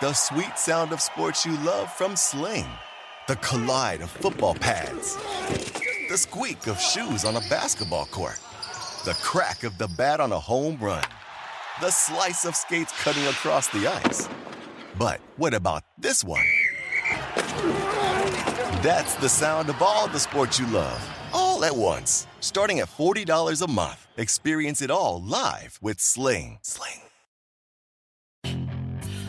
The 0.00 0.12
sweet 0.12 0.56
sound 0.56 0.92
of 0.92 1.00
sports 1.00 1.44
you 1.44 1.56
love 1.64 1.92
from 1.92 2.14
Sling. 2.14 2.68
The 3.26 3.34
collide 3.34 4.00
of 4.00 4.08
football 4.08 4.54
pads. 4.54 5.16
The 6.08 6.16
squeak 6.16 6.68
of 6.68 6.80
shoes 6.80 7.24
on 7.24 7.34
a 7.34 7.40
basketball 7.50 8.06
court. 8.06 8.38
The 9.04 9.18
crack 9.24 9.64
of 9.64 9.76
the 9.76 9.88
bat 9.88 10.20
on 10.20 10.30
a 10.30 10.38
home 10.38 10.78
run. 10.80 11.02
The 11.80 11.90
slice 11.90 12.44
of 12.44 12.54
skates 12.54 12.92
cutting 13.02 13.26
across 13.26 13.66
the 13.70 13.88
ice. 13.88 14.28
But 14.96 15.18
what 15.36 15.52
about 15.52 15.82
this 15.98 16.22
one? 16.22 16.46
That's 18.84 19.16
the 19.16 19.28
sound 19.28 19.68
of 19.68 19.82
all 19.82 20.06
the 20.06 20.20
sports 20.20 20.60
you 20.60 20.68
love, 20.68 21.00
all 21.32 21.64
at 21.64 21.74
once. 21.74 22.28
Starting 22.38 22.78
at 22.78 22.88
$40 22.88 23.62
a 23.62 23.68
month. 23.68 24.06
Experience 24.16 24.80
it 24.80 24.92
all 24.92 25.20
live 25.20 25.80
with 25.82 25.98
Sling. 25.98 26.60
Sling. 26.62 27.00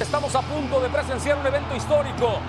Estamos 0.00 0.34
a 0.34 0.40
punto 0.40 0.80
de 0.80 0.88
presenciar 0.88 1.36
un 1.36 1.46
evento 1.46 1.76
histórico. 1.76 2.40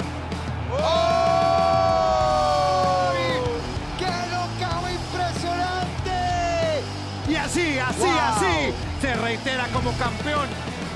¡Qué 4.00 4.06
locao 4.06 4.89
impresionante! 4.89 6.11
Y 7.28 7.36
así, 7.36 7.78
así, 7.78 8.08
así, 8.08 8.73
se 9.02 9.16
reitera 9.16 9.67
como 9.73 9.92
campeón. 9.98 10.48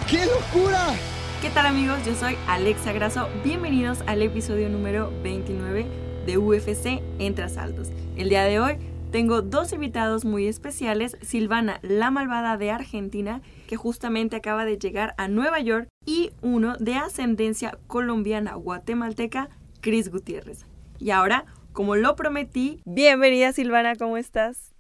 ¡Qué 0.10 0.26
locura! 0.26 0.94
¿Qué 1.42 1.50
tal 1.50 1.66
amigos? 1.66 2.00
Yo 2.06 2.16
soy 2.16 2.38
Alexa 2.48 2.94
Grasso. 2.94 3.28
Bienvenidos 3.44 4.00
al 4.08 4.22
episodio 4.22 4.70
número 4.70 5.12
29 5.24 5.86
de 6.26 6.38
UFC 6.38 7.02
Entre 7.20 7.44
Asaltos. 7.44 7.90
El 8.16 8.30
día 8.30 8.46
de 8.46 8.62
hoy 8.62 8.78
tengo 9.12 9.42
dos 9.42 9.74
invitados 9.74 10.26
muy 10.26 10.48
especiales, 10.48 11.18
Silvana 11.22 11.80
la 11.82 12.12
Malvada 12.12 12.58
de 12.58 12.72
Argentina, 12.72 13.42
que 13.68 13.78
justamente 13.78 14.36
acaba 14.36 14.66
de 14.66 14.78
llegar 14.78 15.14
a 15.18 15.28
Nueva 15.28 15.60
York, 15.60 15.88
y 16.06 16.32
uno 16.42 16.76
de 16.78 16.96
ascendencia 16.96 17.78
colombiana 17.88 18.56
guatemalteca, 18.56 19.50
Chris 19.82 20.10
Gutiérrez. 20.10 20.66
Y 21.00 21.12
ahora, 21.12 21.46
como 21.74 21.96
lo 21.96 22.16
prometí, 22.16 22.82
bienvenida 22.86 23.54
Silvana, 23.54 23.96
¿cómo 23.96 24.18
estás? 24.18 24.74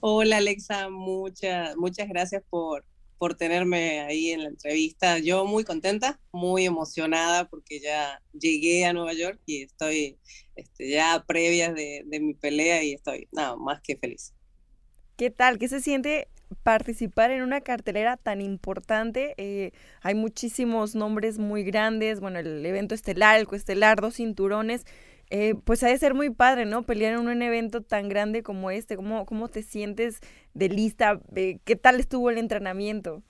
Hola 0.00 0.38
Alexa, 0.38 0.88
muchas, 0.88 1.76
muchas 1.76 2.08
gracias 2.08 2.42
por, 2.48 2.84
por 3.20 3.34
tenerme 3.34 4.00
ahí 4.00 4.30
en 4.30 4.44
la 4.44 4.48
entrevista. 4.48 5.18
Yo 5.18 5.44
muy 5.44 5.62
contenta, 5.62 6.18
muy 6.32 6.64
emocionada 6.64 7.46
porque 7.50 7.78
ya 7.78 8.18
llegué 8.32 8.86
a 8.86 8.94
Nueva 8.94 9.12
York 9.12 9.38
y 9.44 9.64
estoy 9.64 10.16
este, 10.56 10.88
ya 10.88 11.22
previas 11.26 11.74
de, 11.74 12.02
mi 12.18 12.32
pelea 12.32 12.82
y 12.82 12.94
estoy 12.94 13.28
nada 13.30 13.56
más 13.56 13.82
que 13.82 13.98
feliz. 13.98 14.32
¿Qué 15.18 15.28
tal? 15.28 15.58
¿Qué 15.58 15.68
se 15.68 15.82
siente 15.82 16.28
participar 16.62 17.30
en 17.30 17.42
una 17.42 17.60
cartelera 17.60 18.16
tan 18.16 18.40
importante. 18.40 19.34
Eh, 19.36 19.72
hay 20.00 20.14
muchísimos 20.14 20.94
nombres 20.94 21.38
muy 21.38 21.62
grandes, 21.62 22.20
bueno, 22.20 22.38
el 22.38 22.64
evento 22.64 22.94
estelar, 22.94 23.38
el 23.38 23.46
coestelar, 23.46 24.00
dos 24.00 24.16
cinturones. 24.16 24.86
Eh, 25.30 25.54
pues 25.64 25.82
ha 25.82 25.88
de 25.88 25.98
ser 25.98 26.14
muy 26.14 26.30
padre, 26.30 26.66
¿no? 26.66 26.84
Pelear 26.84 27.14
en 27.14 27.28
un 27.28 27.42
evento 27.42 27.82
tan 27.82 28.08
grande 28.08 28.42
como 28.42 28.70
este. 28.70 28.96
¿Cómo, 28.96 29.26
cómo 29.26 29.48
te 29.48 29.62
sientes 29.62 30.20
de 30.54 30.68
lista? 30.68 31.20
Eh, 31.36 31.58
¿Qué 31.64 31.76
tal 31.76 32.00
estuvo 32.00 32.30
el 32.30 32.38
entrenamiento? 32.38 33.22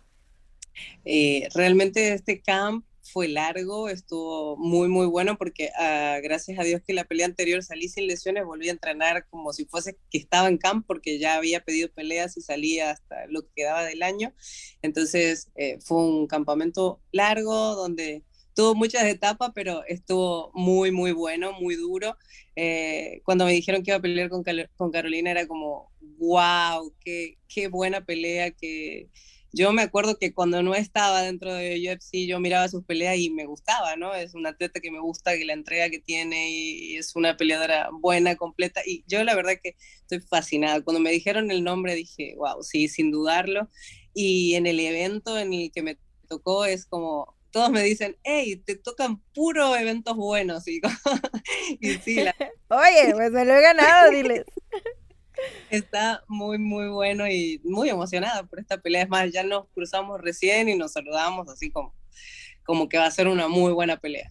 realmente 1.55 2.15
este 2.15 2.41
camp 2.41 2.85
fue 3.03 3.29
largo, 3.29 3.89
estuvo 3.89 4.57
muy, 4.57 4.89
muy 4.89 5.07
bueno 5.07 5.37
porque 5.37 5.71
ah, 5.79 6.19
gracias 6.23 6.59
a 6.59 6.65
Dios 6.65 6.83
que 6.87 6.93
la 6.93 7.05
pelea 7.05 7.27
anterior 7.27 7.63
salí 7.63 7.89
sin 7.89 8.07
lesiones, 8.07 8.45
volví 8.45 8.69
a 8.69 8.73
entrenar 8.73 9.27
como 9.29 9.53
si 9.53 9.65
fuese 9.65 9.99
que 10.11 10.19
estaba 10.19 10.49
en 10.49 10.59
camp 10.59 10.87
porque 10.87 11.19
ya 11.19 11.35
había 11.37 11.61
pedido 11.65 11.91
peleas 11.91 12.37
y 12.37 12.41
salía 12.41 12.91
hasta 12.91 13.27
lo 13.27 13.43
que 13.43 13.51
quedaba 13.57 13.85
del 13.85 14.03
año. 14.03 14.33
Entonces 14.83 15.51
eh, 15.57 15.79
fue 15.81 15.99
un 15.99 16.27
campamento 16.27 17.01
largo 17.13 17.75
donde 17.75 18.23
tuvo 18.61 18.75
muchas 18.75 19.05
etapas, 19.05 19.53
pero 19.55 19.85
estuvo 19.87 20.51
muy, 20.53 20.91
muy 20.91 21.13
bueno, 21.13 21.53
muy 21.53 21.77
duro. 21.77 22.19
Eh, 22.57 23.23
cuando 23.25 23.47
me 23.47 23.53
dijeron 23.53 23.83
que 23.83 23.91
iba 23.91 23.97
a 23.97 24.03
pelear 24.03 24.29
con, 24.29 24.45
con 24.77 24.91
Carolina 24.91 25.31
era 25.31 25.47
como, 25.47 25.91
wow, 26.19 26.95
qué, 27.01 27.39
qué 27.49 27.69
buena 27.69 28.05
pelea, 28.05 28.51
que 28.51 29.09
yo 29.51 29.73
me 29.73 29.81
acuerdo 29.81 30.19
que 30.19 30.35
cuando 30.35 30.63
no 30.63 30.75
estaba 30.75 31.23
dentro 31.23 31.55
de 31.55 31.81
UFC, 31.91 32.27
yo 32.29 32.39
miraba 32.39 32.69
sus 32.69 32.85
peleas 32.85 33.17
y 33.17 33.31
me 33.31 33.47
gustaba, 33.47 33.97
¿no? 33.97 34.15
Es 34.15 34.35
una 34.35 34.51
atleta 34.51 34.81
que 34.81 34.91
me 34.91 35.01
gusta, 35.01 35.39
que 35.39 35.47
la 35.47 35.55
entrega 35.55 35.89
que 35.89 35.99
tiene 35.99 36.51
y 36.51 36.97
es 36.99 37.17
una 37.17 37.39
peleadora 37.39 37.89
buena, 37.91 38.37
completa. 38.37 38.83
Y 38.85 39.05
yo 39.09 39.25
la 39.25 39.35
verdad 39.35 39.55
que 39.63 39.75
estoy 40.03 40.21
fascinada. 40.21 40.83
Cuando 40.83 41.01
me 41.01 41.13
dijeron 41.13 41.51
el 41.51 41.65
nombre 41.65 41.95
dije, 41.95 42.35
wow, 42.37 42.63
sí, 42.63 42.89
sin 42.89 43.11
dudarlo. 43.11 43.71
Y 44.13 44.55
en 44.57 44.67
el 44.67 44.79
evento 44.81 45.39
en 45.39 45.55
el 45.55 45.73
que 45.73 45.83
me 45.83 45.97
tocó 46.29 46.67
es 46.67 46.85
como, 46.85 47.40
todos 47.51 47.71
me 47.71 47.83
dicen, 47.83 48.17
hey, 48.23 48.57
te 48.65 48.77
tocan 48.77 49.21
puro 49.35 49.77
eventos 49.77 50.17
buenos. 50.17 50.67
Y, 50.69 50.81
y 51.81 51.95
sí, 51.99 52.17
Oye, 52.69 53.13
pues 53.13 53.31
me 53.31 53.45
lo 53.45 53.55
he 53.55 53.61
ganado, 53.61 54.11
diles. 54.13 54.45
Está 55.71 56.23
muy, 56.29 56.59
muy 56.59 56.89
bueno 56.89 57.27
y 57.27 57.61
muy 57.65 57.89
emocionada 57.89 58.43
por 58.45 58.61
esta 58.61 58.79
pelea. 58.79 59.03
Es 59.03 59.09
más, 59.09 59.33
ya 59.33 59.43
nos 59.43 59.69
cruzamos 59.71 60.21
recién 60.21 60.69
y 60.69 60.77
nos 60.77 60.93
saludamos 60.93 61.49
así 61.49 61.71
como, 61.71 61.95
como 62.65 62.89
que 62.89 62.99
va 62.99 63.07
a 63.07 63.11
ser 63.11 63.29
una 63.29 63.49
muy 63.49 63.73
buena 63.73 63.97
pelea. 63.97 64.31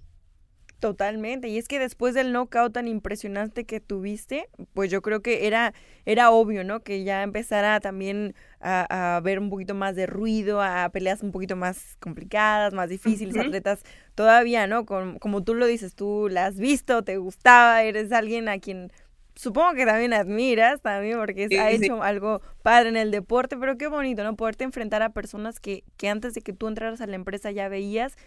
Totalmente. 0.80 1.50
Y 1.50 1.58
es 1.58 1.68
que 1.68 1.78
después 1.78 2.14
del 2.14 2.32
knockout 2.32 2.74
tan 2.74 2.88
impresionante 2.88 3.66
que 3.66 3.82
tuviste, 3.82 4.48
pues 4.74 4.90
yo 4.90 5.02
creo 5.02 5.22
que 5.22 5.46
era, 5.46 5.74
era 6.06 6.32
obvio, 6.32 6.64
¿no? 6.64 6.80
Que 6.82 7.04
ya 7.04 7.22
empezara 7.22 7.82
también 7.82 8.34
a, 8.62 9.18
a 9.18 9.20
ver 9.20 9.40
un 9.40 9.50
poquito 9.50 9.74
más 9.74 9.96
de 9.98 10.06
ruido, 10.06 10.62
a 10.62 10.88
peleas 10.90 11.22
un 11.22 11.32
poquito 11.34 11.58
más 11.58 11.98
complicadas, 12.00 12.74
más 12.74 12.90
difíciles, 12.90 13.36
atletas 13.38 13.84
todavía, 14.16 14.68
¿no? 14.68 14.86
como 14.86 15.44
tú 15.44 15.54
lo 15.54 15.66
dices, 15.66 15.96
tú 15.96 16.28
la 16.30 16.48
has 16.48 16.58
visto, 16.58 17.04
te 17.04 17.16
gustaba, 17.18 17.84
eres 17.84 18.12
alguien 18.12 18.50
a 18.50 18.60
quien 18.60 18.92
supongo 19.40 19.74
que 19.74 19.86
también 19.86 20.12
admiras 20.12 20.82
también 20.82 21.18
porque 21.18 21.48
ha 21.58 21.72
hecho 21.72 22.04
algo 22.04 22.42
padre 22.62 22.90
en 22.90 22.98
el 22.98 23.12
deporte, 23.12 23.56
pero 23.56 23.78
qué 23.78 23.88
bonito, 23.88 24.24
¿no? 24.26 24.36
Poderte 24.36 24.66
enfrentar 24.66 25.02
a 25.02 25.12
personas 25.12 25.62
que, 25.62 25.86
que 25.96 26.10
antes 26.10 26.34
de 26.34 26.42
que 26.42 26.52
tú 26.52 26.68
entraras 26.68 27.00
a 27.00 27.08
la 27.08 27.16
empresa 27.16 27.50
ya 27.52 27.70
veías 27.70 28.18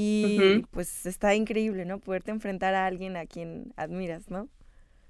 y 0.00 0.64
pues 0.70 1.06
está 1.06 1.34
increíble, 1.34 1.84
¿no? 1.84 1.98
Poderte 1.98 2.30
enfrentar 2.30 2.72
a 2.74 2.86
alguien 2.86 3.16
a 3.16 3.26
quien 3.26 3.72
admiras, 3.76 4.30
¿no? 4.30 4.48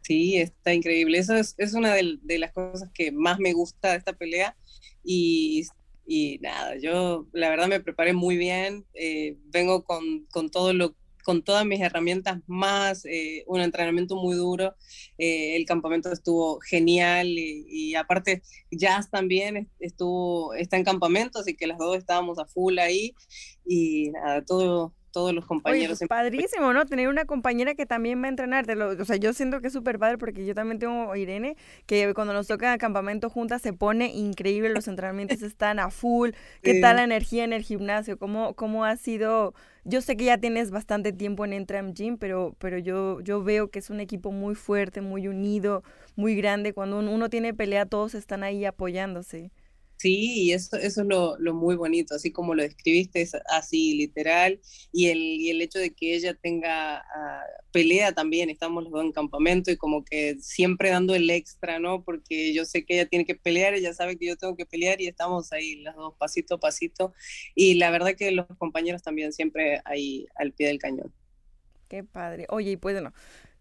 Sí, 0.00 0.38
está 0.38 0.72
increíble. 0.72 1.19
Eso 1.19 1.34
es, 1.34 1.54
es 1.59 1.75
una 1.75 1.93
de, 1.93 2.38
las 2.38 2.53
cosas 2.53 2.91
que 2.94 3.12
más 3.12 3.38
me 3.38 3.53
gusta 3.53 3.91
de 3.91 3.98
esta 3.98 4.15
pelea 4.15 4.56
y, 5.04 5.66
y 6.06 6.38
nada, 6.38 6.78
yo 6.78 7.27
la 7.32 7.50
verdad 7.50 7.69
me 7.69 7.81
preparé 7.81 8.15
muy 8.15 8.38
bien, 8.38 8.87
eh, 8.94 9.37
vengo 9.48 9.84
con, 9.84 10.25
con 10.31 10.50
todo 10.50 10.72
lo 10.72 10.94
con 11.28 11.43
todas 11.43 11.66
mis 11.66 11.83
herramientas 11.83 12.41
más, 12.47 13.05
eh, 13.05 13.44
un 13.47 13.61
entrenamiento 13.61 14.16
muy 14.16 14.34
duro. 14.34 14.75
Eh, 15.19 15.56
el 15.56 15.66
campamento 15.66 16.11
estuvo 16.11 16.59
genial 16.61 17.28
y, 17.28 17.94
aparte 17.97 18.41
Jazz 18.71 19.11
también 19.11 19.71
estuvo, 19.78 20.55
está 20.55 20.78
en 20.78 20.84
campamento, 20.84 21.41
así 21.41 21.55
que 21.55 21.66
las 21.66 21.77
dos 21.77 21.99
estábamos 21.99 22.39
a 22.39 22.47
full 22.47 22.78
ahí 22.78 23.15
y 23.66 24.10
nada, 24.13 24.42
todo, 24.42 24.95
todos 25.18 25.34
los 25.34 25.47
compañeros. 25.47 26.00
Oye, 26.00 26.06
padrísimo, 26.06 26.72
¿no? 26.72 26.86
Tener 26.86 27.09
una 27.09 27.24
compañera 27.24 27.74
que 27.74 27.86
también 27.86 28.22
va 28.22 28.26
a 28.26 28.28
entrenar. 28.28 28.70
o 28.70 29.04
sea, 29.04 29.16
yo 29.16 29.32
siento 29.32 29.60
que 29.60 29.66
es 29.66 29.72
súper 29.72 29.98
padre 29.98 30.16
porque 30.16 30.47
yo 30.47 30.54
también 30.54 30.78
tengo 30.78 31.10
a 31.10 31.18
Irene, 31.18 31.56
que 31.86 32.15
cuando 32.15 32.32
nos 32.32 32.47
toca 32.47 32.78
campamento 32.78 33.28
juntas 33.28 33.60
se 33.60 33.72
pone 33.72 34.12
increíble, 34.15 34.68
los 34.68 34.86
entrenamientos 34.86 35.42
están 35.42 35.80
a 35.80 35.91
full. 35.91 36.30
¿Qué 36.62 36.80
tal 36.80 36.97
la 36.97 37.03
energía 37.03 37.42
en 37.42 37.53
el 37.53 37.62
gimnasio? 37.62 38.16
¿Cómo, 38.16 38.54
cómo 38.54 38.84
ha 38.84 38.97
sido? 38.97 39.54
Yo 39.82 40.03
sé 40.03 40.16
que 40.16 40.26
ya 40.26 40.38
tienes 40.38 40.70
bastante 40.70 41.12
tiempo 41.12 41.44
en 41.44 41.53
Entram 41.53 41.94
Gym, 41.94 42.16
pero, 42.16 42.54
pero 42.59 42.78
yo, 42.78 43.21
yo 43.21 43.42
veo 43.42 43.71
que 43.71 43.80
es 43.80 43.91
un 43.91 43.98
equipo 43.98 44.30
muy 44.30 44.54
fuerte, 44.54 45.00
muy 45.00 45.26
unido, 45.26 45.82
muy 46.14 46.36
grande. 46.36 46.72
Cuando 46.74 47.00
uno 47.00 47.28
tiene 47.28 47.54
pelea, 47.54 47.86
todos 47.86 48.14
están 48.14 48.44
ahí 48.44 48.64
apoyándose. 48.64 49.50
Sí, 49.98 50.45
y 50.45 50.53
eso, 50.53 50.77
eso 50.77 51.00
es 51.03 51.06
lo, 51.09 51.36
lo, 51.41 51.54
muy 51.54 51.74
bonito, 51.74 52.15
así 52.15 52.30
como 52.30 52.54
lo 52.54 52.62
describiste, 52.62 53.21
es 53.21 53.33
así 53.50 53.97
literal, 53.97 54.60
y 54.92 55.09
el, 55.09 55.18
y 55.18 55.50
el 55.50 55.60
hecho 55.60 55.80
de 55.80 55.92
que 55.92 56.15
ella 56.15 56.34
tenga 56.34 56.98
uh, 57.00 57.72
pelea 57.72 58.12
también, 58.12 58.48
estamos 58.48 58.84
los 58.84 58.92
dos 58.92 59.03
en 59.04 59.10
campamento 59.10 59.72
y 59.72 59.77
como 59.77 60.04
que 60.04 60.36
siempre 60.41 60.91
dando 60.91 61.16
el 61.16 61.28
extra, 61.30 61.80
¿no? 61.80 62.04
Porque 62.04 62.54
yo 62.54 62.65
sé 62.65 62.84
que 62.84 62.95
ella 62.95 63.06
tiene 63.06 63.24
que 63.24 63.34
pelear, 63.34 63.74
ella 63.74 63.92
sabe 63.92 64.16
que 64.16 64.27
yo 64.27 64.36
tengo 64.36 64.54
que 64.54 64.66
pelear 64.66 65.00
y 65.00 65.09
estamos 65.09 65.53
ahí 65.53 65.80
las 65.83 65.97
dos 65.97 66.15
pasito 66.16 66.54
a 66.54 66.60
pasito, 66.60 67.12
y 67.56 67.74
la 67.74 67.91
verdad 67.91 68.15
que 68.16 68.30
los 68.30 68.47
compañeros 68.56 69.03
también 69.03 69.33
siempre 69.33 69.80
ahí 69.84 70.28
al 70.36 70.53
pie 70.53 70.68
del 70.68 70.78
cañón. 70.78 71.12
Qué 71.89 72.04
padre. 72.04 72.47
Oye, 72.50 72.72
y 72.72 72.77
pues 72.77 72.95
bueno, 72.95 73.12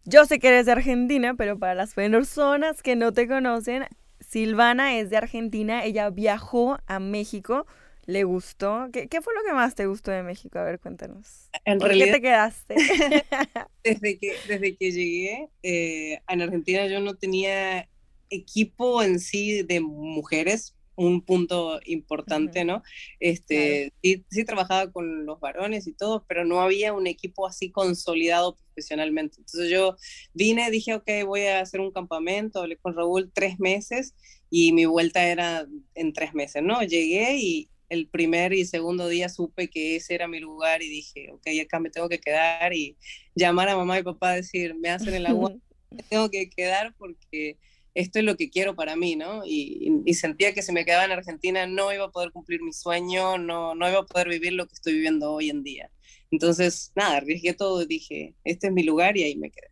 yo 0.05 0.25
sé 0.25 0.37
que 0.37 0.49
eres 0.49 0.67
de 0.67 0.73
Argentina, 0.73 1.33
pero 1.35 1.57
para 1.57 1.73
las 1.73 1.95
personas 1.95 2.83
que 2.83 2.95
no 2.95 3.11
te 3.11 3.27
conocen, 3.27 3.87
Silvana 4.27 4.99
es 4.99 5.09
de 5.09 5.17
Argentina, 5.17 5.85
ella 5.85 6.09
viajó 6.09 6.79
a 6.85 6.99
México, 6.99 7.65
le 8.05 8.25
gustó. 8.25 8.89
¿Qué, 8.91 9.07
¿Qué, 9.07 9.21
fue 9.21 9.33
lo 9.33 9.41
que 9.43 9.53
más 9.53 9.73
te 9.73 9.85
gustó 9.85 10.11
de 10.11 10.21
México? 10.21 10.59
A 10.59 10.63
ver, 10.63 10.79
cuéntanos. 10.81 11.49
En 11.63 11.79
¿Por 11.79 11.87
realidad, 11.87 12.07
qué 12.07 12.11
te 12.11 12.21
quedaste? 12.21 12.75
desde, 13.83 14.17
que, 14.17 14.33
desde 14.47 14.75
que 14.75 14.91
llegué 14.91 15.49
eh, 15.63 16.19
en 16.27 16.41
Argentina 16.41 16.87
yo 16.87 16.99
no 16.99 17.15
tenía 17.15 17.87
equipo 18.29 19.01
en 19.01 19.19
sí 19.19 19.63
de 19.63 19.79
mujeres, 19.79 20.75
un 20.97 21.21
punto 21.21 21.79
importante, 21.85 22.65
¿no? 22.65 22.83
Este, 23.19 23.91
claro. 23.91 23.95
sí, 24.01 24.25
sí, 24.29 24.45
trabajaba 24.45 24.91
con 24.91 25.25
los 25.25 25.39
varones 25.39 25.87
y 25.87 25.93
todo, 25.93 26.25
pero 26.27 26.43
no 26.43 26.59
había 26.59 26.91
un 26.91 27.05
equipo 27.05 27.47
así 27.47 27.71
consolidado 27.71 28.55
profesionalmente. 28.55 29.37
Entonces 29.37 29.69
yo 29.69 29.95
vine, 30.33 30.69
dije, 30.71 30.95
ok, 30.95 31.07
voy 31.25 31.41
a 31.43 31.61
hacer 31.61 31.79
un 31.81 31.91
campamento, 31.91 32.59
hablé 32.59 32.77
con 32.77 32.95
Raúl 32.95 33.31
tres 33.31 33.59
meses 33.59 34.15
y 34.49 34.73
mi 34.73 34.85
vuelta 34.85 35.23
era 35.23 35.67
en 35.93 36.13
tres 36.13 36.33
meses, 36.33 36.63
¿no? 36.63 36.81
Llegué 36.81 37.37
y 37.37 37.69
el 37.89 38.07
primer 38.07 38.53
y 38.53 38.65
segundo 38.65 39.07
día 39.07 39.29
supe 39.29 39.69
que 39.69 39.95
ese 39.97 40.15
era 40.15 40.27
mi 40.27 40.39
lugar 40.39 40.81
y 40.81 40.89
dije, 40.89 41.29
ok, 41.31 41.47
acá 41.63 41.79
me 41.79 41.91
tengo 41.91 42.09
que 42.09 42.19
quedar 42.19 42.73
y 42.73 42.97
llamar 43.35 43.69
a 43.69 43.77
mamá 43.77 43.99
y 43.99 44.03
papá 44.03 44.31
a 44.31 44.35
decir, 44.35 44.75
me 44.75 44.89
hacen 44.89 45.13
el 45.13 45.27
agua, 45.27 45.53
me 45.91 46.01
tengo 46.03 46.29
que 46.29 46.49
quedar 46.49 46.95
porque 46.97 47.57
esto 47.97 48.19
es 48.19 48.25
lo 48.25 48.37
que 48.37 48.51
quiero 48.51 48.75
para 48.75 48.95
mí, 48.95 49.15
¿no? 49.15 49.41
Y, 49.43 50.13
sentía 50.13 50.53
que 50.53 50.61
si 50.61 50.71
me 50.71 50.85
quedaba 50.85 51.05
en 51.05 51.11
Argentina 51.11 51.65
no 51.65 51.91
iba 51.91 52.05
a 52.05 52.11
poder 52.11 52.31
cumplir 52.31 52.61
mi 52.61 52.71
sueño, 52.71 53.39
no, 53.39 53.73
no 53.73 53.89
iba 53.89 53.99
a 53.99 54.05
poder 54.05 54.29
vivir 54.29 54.53
lo 54.53 54.67
que 54.67 54.75
estoy 54.75 54.93
viviendo 54.93 55.31
hoy 55.33 55.49
en 55.49 55.63
día. 55.63 55.89
Entonces, 56.29 56.91
nada, 56.95 57.17
arriesgué 57.17 57.53
todo 57.53 57.81
y 57.81 57.87
dije, 57.87 58.35
este 58.43 58.67
es 58.67 58.73
mi 58.73 58.83
lugar 58.83 59.17
y 59.17 59.23
ahí 59.23 59.35
me 59.35 59.49
quedé. 59.49 59.71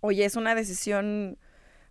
Oye, 0.00 0.24
es 0.24 0.34
una 0.34 0.56
decisión 0.56 1.38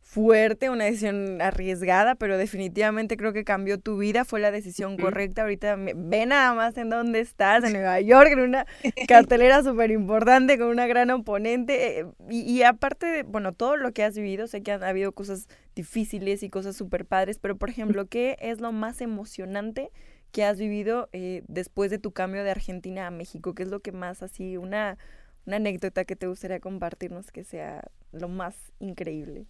fuerte, 0.02 0.70
una 0.70 0.86
decisión 0.86 1.42
arriesgada, 1.42 2.16
pero 2.16 2.38
definitivamente 2.38 3.16
creo 3.16 3.32
que 3.32 3.46
cambió 3.46 3.80
tu 3.80 3.98
vida, 3.98 4.26
fue 4.26 4.42
la 4.42 4.52
decisión 4.52 4.98
correcta. 4.98 5.44
Ahorita 5.44 5.78
ve 5.78 6.26
nada 6.26 6.54
más 6.54 6.76
en 6.78 6.90
dónde 6.90 7.22
estás, 7.22 7.64
en 7.64 7.74
Nueva 7.74 8.02
York, 8.02 8.30
en 8.32 8.40
una 8.42 8.66
cartelera 9.08 9.64
súper 9.64 9.92
importante, 9.92 10.58
con 10.58 10.68
una 10.68 10.88
gran 10.88 11.12
oponente. 11.12 12.00
Eh, 12.00 12.06
y, 12.30 12.42
y, 12.42 12.64
aparte 12.64 13.06
de, 13.06 13.24
bueno, 13.24 13.54
todo 13.54 13.78
lo 13.78 13.94
que 13.94 14.04
has 14.04 14.16
vivido, 14.16 14.48
sé 14.48 14.62
que 14.64 14.74
han 14.74 14.84
habido 14.84 15.14
cosas 15.14 15.48
difíciles 15.76 16.44
y 16.44 16.50
cosas 16.50 16.76
súper 16.76 17.06
padres, 17.06 17.40
pero 17.40 17.56
por 17.56 17.70
ejemplo, 17.70 18.06
¿qué 18.08 18.36
es 18.42 18.60
lo 18.60 18.74
más 18.74 19.00
emocionante 19.00 19.92
que 20.32 20.44
has 20.44 20.58
vivido 20.58 21.10
eh, 21.14 21.44
después 21.48 21.92
de 21.92 22.00
tu 22.00 22.12
cambio 22.12 22.44
de 22.44 22.52
Argentina 22.52 23.08
a 23.08 23.12
México? 23.12 23.54
¿Qué 23.54 23.64
es 23.64 23.70
lo 23.70 23.80
que 23.80 23.92
más 23.94 24.24
así, 24.24 24.58
una, 24.58 24.98
una 25.46 25.58
anécdota 25.58 26.04
que 26.04 26.16
te 26.16 26.28
gustaría 26.28 26.60
compartirnos 26.60 27.32
que 27.32 27.44
sea 27.44 27.84
lo 28.12 28.28
más 28.28 28.56
increíble? 28.80 29.46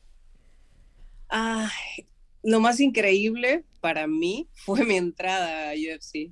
Ay, 1.34 2.06
lo 2.44 2.60
más 2.60 2.82
increíble 2.82 3.64
para 3.80 4.06
mí 4.06 4.50
fue 4.66 4.86
mi 4.86 4.98
entrada 4.98 5.72
a 5.72 5.74
UFC. 5.74 6.32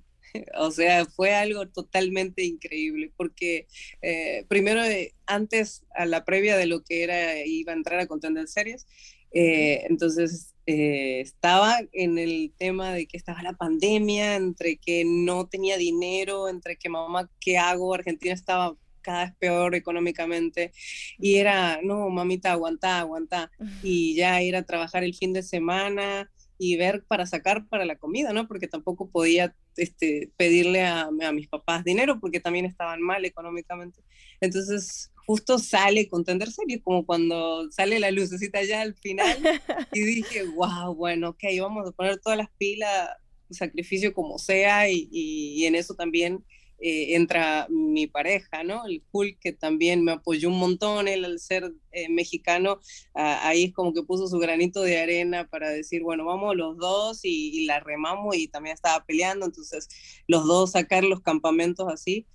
O 0.60 0.70
sea, 0.70 1.06
fue 1.06 1.34
algo 1.34 1.68
totalmente 1.70 2.44
increíble, 2.44 3.12
porque 3.18 3.66
eh, 4.04 4.46
primero, 4.48 4.84
eh, 4.84 5.16
antes, 5.26 5.86
a 5.96 6.06
la 6.06 6.24
previa 6.24 6.56
de 6.56 6.68
lo 6.68 6.84
que 6.84 7.04
era, 7.04 7.44
iba 7.46 7.74
a 7.74 7.76
entrar 7.76 8.00
a 8.00 8.06
Contender 8.06 8.48
Series, 8.48 8.86
eh, 9.32 9.86
entonces 9.90 10.54
estaba 10.68 11.80
en 11.94 12.20
el 12.20 12.54
tema 12.56 12.94
de 12.94 13.08
que 13.08 13.18
estaba 13.18 13.42
la 13.42 13.54
pandemia, 13.54 14.36
entre 14.36 14.78
que 14.78 15.04
no 15.04 15.48
tenía 15.48 15.78
dinero, 15.78 16.48
entre 16.48 16.76
que 16.76 16.90
mamá, 16.90 17.28
¿qué 17.40 17.58
hago? 17.58 17.96
Argentina 17.96 18.36
estaba 18.36 18.78
cada 19.10 19.26
vez 19.26 19.34
peor 19.40 19.74
económicamente 19.74 20.72
y 21.18 21.38
era, 21.38 21.80
no, 21.82 22.10
mamita, 22.10 22.52
aguantá, 22.52 23.00
aguantá. 23.00 23.50
Y 23.82 24.14
ya 24.14 24.40
ir 24.44 24.56
a 24.56 24.62
trabajar 24.62 25.04
el 25.04 25.16
fin 25.16 25.34
de 25.34 25.42
semana 25.42 26.30
y 26.60 26.78
ver 26.78 27.04
para 27.08 27.26
sacar 27.26 27.68
para 27.68 27.86
la 27.86 27.96
comida, 27.96 28.34
¿no? 28.34 28.48
Porque 28.48 28.68
tampoco 28.68 29.10
podía 29.10 29.56
este, 29.78 30.32
pedirle 30.38 30.84
a, 30.84 31.10
a 31.24 31.32
mis 31.32 31.48
papás 31.48 31.84
dinero 31.84 32.20
porque 32.20 32.40
también 32.40 32.66
estaban 32.66 33.02
mal 33.02 33.26
económicamente. 33.26 34.04
Entonces, 34.42 35.12
justo 35.26 35.58
sale 35.58 36.08
Contender 36.08 36.52
Series, 36.52 36.84
como 36.84 37.04
cuando 37.04 37.72
sale 37.72 38.00
la 38.00 38.12
lucecita 38.12 38.62
ya 38.62 38.82
al 38.82 38.94
final, 38.94 39.38
y 39.94 40.02
dije, 40.02 40.44
wow, 40.56 40.94
bueno, 40.94 41.30
ok, 41.30 41.44
vamos 41.60 41.88
a 41.88 41.92
poner 41.94 42.20
todas 42.20 42.38
las 42.38 42.50
pilas, 42.60 43.10
sacrificio 43.50 44.14
como 44.14 44.38
sea, 44.38 44.88
y, 44.88 45.10
y, 45.12 45.64
y 45.64 45.66
en 45.66 45.74
eso 45.74 45.96
también 45.96 46.46
eh, 46.82 47.16
entra 47.16 47.68
mi 47.70 48.08
pareja, 48.08 48.64
¿no? 48.64 48.86
El 48.86 49.04
Hulk, 49.12 49.40
que 49.40 49.52
también 49.52 50.04
me 50.04 50.14
apoyó 50.14 50.48
un 50.48 50.60
montón, 50.60 51.10
él 51.10 51.26
al 51.26 51.40
ser 51.40 51.74
eh, 51.92 52.08
mexicano, 52.10 52.80
ah, 53.16 53.48
ahí 53.48 53.66
es 53.66 53.74
como 53.74 53.94
que 53.94 54.04
puso 54.04 54.28
su 54.28 54.40
granito 54.40 54.82
de 54.82 55.00
arena 55.00 55.48
para 55.50 55.70
decir, 55.70 56.04
bueno, 56.04 56.24
vamos 56.26 56.56
los 56.56 56.78
dos 56.78 57.26
y, 57.26 57.50
y 57.54 57.66
la 57.66 57.82
remamos 57.82 58.36
y 58.38 58.48
también 58.48 58.74
estaba 58.76 59.04
peleando, 59.06 59.46
entonces 59.46 59.90
los 60.28 60.46
dos 60.46 60.72
sacar 60.72 61.04
los 61.04 61.22
campamentos 61.22 61.88
así. 61.92 62.26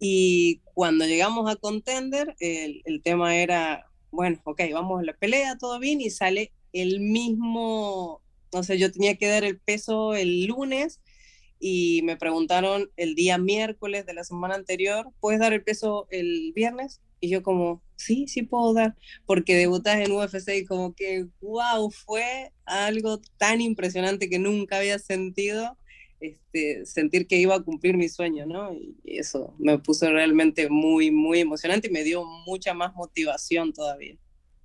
Y 0.00 0.60
cuando 0.74 1.04
llegamos 1.04 1.50
a 1.50 1.56
Contender, 1.56 2.36
el, 2.38 2.82
el, 2.84 3.02
tema 3.02 3.36
era, 3.36 3.90
bueno, 4.12 4.40
ok, 4.44 4.60
vamos 4.72 5.00
a 5.00 5.04
la 5.04 5.12
pelea, 5.14 5.58
todo 5.58 5.80
bien, 5.80 6.00
y 6.00 6.10
sale 6.10 6.52
el 6.72 7.00
mismo, 7.00 8.22
no 8.52 8.62
sé, 8.62 8.78
yo 8.78 8.92
tenía 8.92 9.16
que 9.16 9.26
dar 9.26 9.42
el 9.42 9.58
peso 9.58 10.14
el 10.14 10.46
lunes 10.46 11.00
y 11.60 12.02
me 12.04 12.16
preguntaron 12.16 12.90
el 12.96 13.14
día 13.14 13.38
miércoles 13.38 14.06
de 14.06 14.14
la 14.14 14.24
semana 14.24 14.54
anterior, 14.54 15.10
¿puedes 15.20 15.40
dar 15.40 15.52
el 15.52 15.62
peso 15.62 16.06
el 16.10 16.52
viernes? 16.54 17.00
Y 17.20 17.30
yo 17.30 17.42
como, 17.42 17.82
sí, 17.96 18.26
sí 18.28 18.42
puedo 18.42 18.74
dar, 18.74 18.94
porque 19.26 19.56
debutas 19.56 19.96
en 19.96 20.12
UFC 20.12 20.50
y 20.56 20.64
como 20.64 20.94
que, 20.94 21.26
wow, 21.40 21.90
fue 21.90 22.52
algo 22.64 23.20
tan 23.38 23.60
impresionante 23.60 24.28
que 24.28 24.38
nunca 24.38 24.78
había 24.78 24.98
sentido 24.98 25.76
este, 26.20 26.84
sentir 26.84 27.26
que 27.26 27.36
iba 27.36 27.54
a 27.54 27.62
cumplir 27.62 27.96
mi 27.96 28.08
sueño, 28.08 28.46
¿no? 28.46 28.72
Y 28.72 29.18
eso 29.18 29.54
me 29.58 29.78
puso 29.78 30.10
realmente 30.10 30.68
muy, 30.68 31.10
muy 31.10 31.40
emocionante 31.40 31.88
y 31.88 31.92
me 31.92 32.04
dio 32.04 32.24
mucha 32.46 32.74
más 32.74 32.94
motivación 32.94 33.72
todavía. 33.72 34.16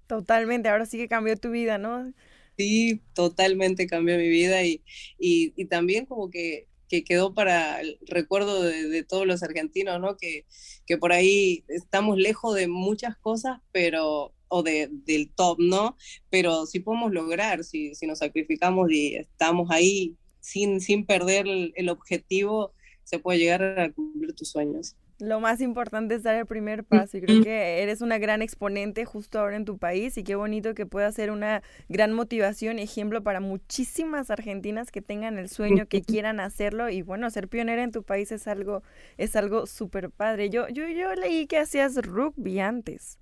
Totalmente, 0.07 0.69
ahora 0.69 0.85
sí 0.85 0.97
que 0.97 1.07
cambió 1.07 1.37
tu 1.37 1.51
vida, 1.51 1.77
¿no? 1.77 2.13
Sí, 2.57 3.01
totalmente 3.13 3.87
cambió 3.87 4.17
mi 4.17 4.27
vida 4.29 4.63
y, 4.63 4.83
y, 5.19 5.53
y 5.55 5.65
también 5.65 6.05
como 6.05 6.29
que, 6.29 6.67
que, 6.93 7.03
quedó 7.03 7.33
para 7.33 7.81
el 7.81 7.97
recuerdo 8.07 8.61
de, 8.61 9.03
todos 9.03 9.25
los 9.25 9.41
argentinos, 9.41 9.99
¿no? 9.99 10.15
Que, 10.15 10.45
que 10.85 10.97
por 10.97 11.11
ahí 11.11 11.63
estamos 11.67 12.17
lejos 12.17 12.55
de 12.55 12.67
muchas 12.67 13.17
cosas, 13.17 13.59
pero 13.71 14.33
o 14.47 14.61
de, 14.61 14.89
del 14.91 15.31
top, 15.31 15.57
¿no? 15.59 15.97
Pero 16.29 16.67
sí 16.67 16.79
podemos 16.79 17.11
lograr, 17.11 17.63
si, 17.63 17.95
si 17.95 18.05
nos 18.05 18.19
sacrificamos 18.19 18.91
y 18.91 19.15
estamos 19.15 19.71
ahí 19.71 20.15
sin, 20.39 20.79
sin 20.81 21.05
perder 21.05 21.47
el, 21.47 21.73
el, 21.75 21.89
objetivo, 21.89 22.73
se 23.03 23.17
puede 23.17 23.39
llegar 23.39 23.63
a 23.79 23.91
cumplir 23.91 24.33
tus 24.35 24.49
sueños. 24.49 24.95
Lo 25.19 25.39
más 25.39 25.61
importante 25.61 26.15
es 26.15 26.23
dar 26.23 26.35
el 26.35 26.45
primer 26.45 26.83
paso 26.83 27.17
y 27.17 27.21
creo 27.21 27.39
que 27.39 27.81
eres 27.81 28.01
una 28.01 28.17
gran 28.17 28.41
exponente 28.41 29.05
justo 29.05 29.39
ahora 29.39 29.55
en 29.55 29.65
tu 29.65 29.77
país 29.77 30.17
y 30.17 30.23
qué 30.23 30.35
bonito 30.35 30.73
que 30.73 30.85
pueda 30.85 31.11
ser 31.11 31.31
una 31.31 31.61
gran 31.87 32.13
motivación 32.13 32.79
y 32.79 32.83
ejemplo 32.83 33.23
para 33.23 33.39
muchísimas 33.39 34.29
argentinas 34.31 34.91
que 34.91 35.01
tengan 35.01 35.37
el 35.37 35.49
sueño, 35.49 35.87
que 35.87 36.01
quieran 36.01 36.39
hacerlo 36.39 36.89
y 36.89 37.01
bueno, 37.03 37.29
ser 37.29 37.47
pionera 37.47 37.83
en 37.83 37.91
tu 37.91 38.03
país 38.03 38.31
es 38.31 38.47
algo 38.47 38.83
es 39.17 39.35
algo 39.35 39.65
súper 39.67 40.09
padre. 40.11 40.49
Yo, 40.49 40.67
yo, 40.69 40.87
yo 40.87 41.13
leí 41.15 41.47
que 41.47 41.59
hacías 41.59 41.95
rugby 41.95 42.59
antes, 42.59 43.19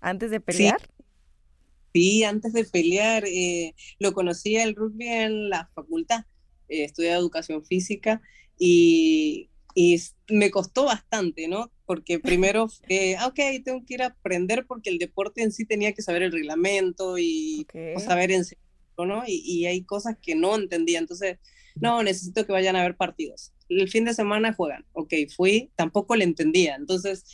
antes 0.00 0.30
de 0.30 0.40
pelear. 0.40 0.80
Sí. 0.80 0.86
Sí, 1.94 2.22
antes 2.24 2.52
de 2.52 2.64
pelear, 2.64 3.24
eh, 3.26 3.74
lo 3.98 4.12
conocía 4.12 4.62
el 4.64 4.76
rugby 4.76 5.06
en 5.08 5.48
la 5.50 5.70
facultad 5.74 6.24
eh, 6.68 6.84
estudié 6.84 7.12
educación 7.12 7.64
física 7.64 8.20
y, 8.58 9.50
y, 9.78 10.02
me 10.28 10.50
costó 10.50 10.84
bastante, 10.86 11.46
¿no? 11.46 11.70
Porque 11.86 12.18
primero, 12.58 12.68
eh, 12.88 13.16
ok, 13.24 13.62
tengo 13.64 13.84
que 13.86 13.94
ir 13.94 14.02
a 14.02 14.06
aprender 14.06 14.66
porque 14.66 14.90
el 14.90 14.98
deporte 14.98 15.42
en 15.42 15.52
sí 15.52 15.64
tenía 15.64 15.92
que 15.92 16.02
saber 16.02 16.22
el 16.22 16.32
reglamento 16.32 17.16
y 17.16 17.62
okay. 17.62 17.94
o 17.94 18.00
saber 18.00 18.32
enseñarlo, 18.32 19.06
¿no? 19.06 19.22
Y, 19.26 19.42
y, 19.44 19.66
hay 19.66 19.84
cosas 19.84 20.16
que 20.20 20.34
no 20.34 20.56
entendía, 20.56 20.98
entonces, 20.98 21.38
no, 21.76 22.02
necesito 22.02 22.44
que 22.44 22.52
vayan 22.52 22.74
a 22.74 22.82
ver 22.82 22.96
partidos. 22.96 23.52
El 23.68 23.88
fin 23.88 24.04
de 24.04 24.14
semana 24.14 24.52
juegan, 24.52 24.84
ok, 24.92 25.14
fui, 25.34 25.70
tampoco 25.76 26.16
le 26.16 26.24
entendía, 26.24 26.74
entonces 26.74 27.24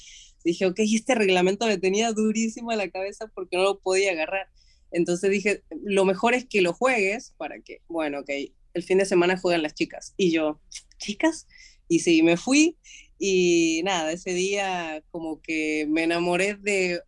dije, 0.44 0.66
ok, 0.66 0.80
este 0.80 1.14
reglamento 1.14 1.66
me 1.66 1.78
tenía 1.78 2.12
durísimo 2.12 2.70
a 2.70 2.76
la 2.76 2.90
cabeza 2.90 3.30
porque 3.34 3.56
no 3.56 3.62
lo 3.62 3.78
podía 3.80 4.12
agarrar. 4.12 4.48
Entonces 4.90 5.30
dije, 5.30 5.62
lo 5.82 6.04
mejor 6.04 6.34
es 6.34 6.44
que 6.44 6.60
lo 6.60 6.74
juegues 6.74 7.32
para 7.38 7.60
que, 7.60 7.80
bueno, 7.88 8.20
ok, 8.20 8.30
el 8.74 8.82
fin 8.82 8.98
de 8.98 9.06
semana 9.06 9.38
juegan 9.38 9.62
las 9.62 9.74
chicas. 9.74 10.12
Y 10.18 10.30
yo, 10.30 10.60
¿chicas? 10.98 11.46
Y 11.88 12.00
sí, 12.00 12.22
me 12.22 12.36
fui 12.36 12.76
y 13.18 13.82
nada, 13.84 14.12
ese 14.12 14.34
día 14.34 15.02
como 15.10 15.40
que 15.40 15.86
me 15.88 16.02
enamoré 16.02 16.56
de 16.56 17.00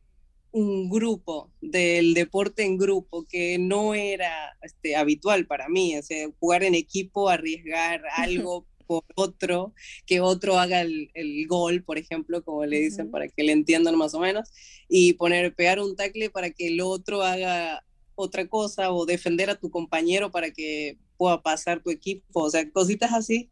un 0.52 0.88
grupo, 0.88 1.52
del 1.60 2.14
deporte 2.14 2.64
en 2.64 2.78
grupo, 2.78 3.26
que 3.28 3.58
no 3.58 3.94
era 3.94 4.56
este, 4.62 4.96
habitual 4.96 5.46
para 5.46 5.68
mí, 5.68 5.98
o 5.98 6.02
sea, 6.02 6.28
jugar 6.40 6.64
en 6.64 6.74
equipo, 6.74 7.28
arriesgar 7.28 8.02
algo 8.16 8.66
por 8.86 9.04
otro, 9.16 9.74
que 10.06 10.20
otro 10.20 10.58
haga 10.58 10.80
el, 10.80 11.46
gol, 11.46 11.82
por 11.82 11.98
ejemplo, 11.98 12.42
como 12.42 12.64
le 12.64 12.80
dicen, 12.80 13.10
para 13.10 13.28
que 13.28 13.42
le 13.42 13.52
entiendan 13.52 13.96
más 13.96 14.14
o 14.14 14.20
menos, 14.20 14.48
y 14.88 15.14
poner, 15.14 15.54
pegar 15.54 15.80
un 15.80 15.96
tackle 15.96 16.30
para 16.30 16.50
que 16.50 16.68
el 16.68 16.80
otro 16.80 17.22
haga 17.22 17.84
otra 18.16 18.48
cosa 18.48 18.92
o 18.92 19.06
defender 19.06 19.50
a 19.50 19.58
tu 19.58 19.70
compañero 19.70 20.30
para 20.30 20.50
que 20.50 20.98
pueda 21.16 21.42
pasar 21.42 21.82
tu 21.82 21.90
equipo, 21.90 22.42
o 22.42 22.50
sea, 22.50 22.68
cositas 22.70 23.12
así 23.12 23.50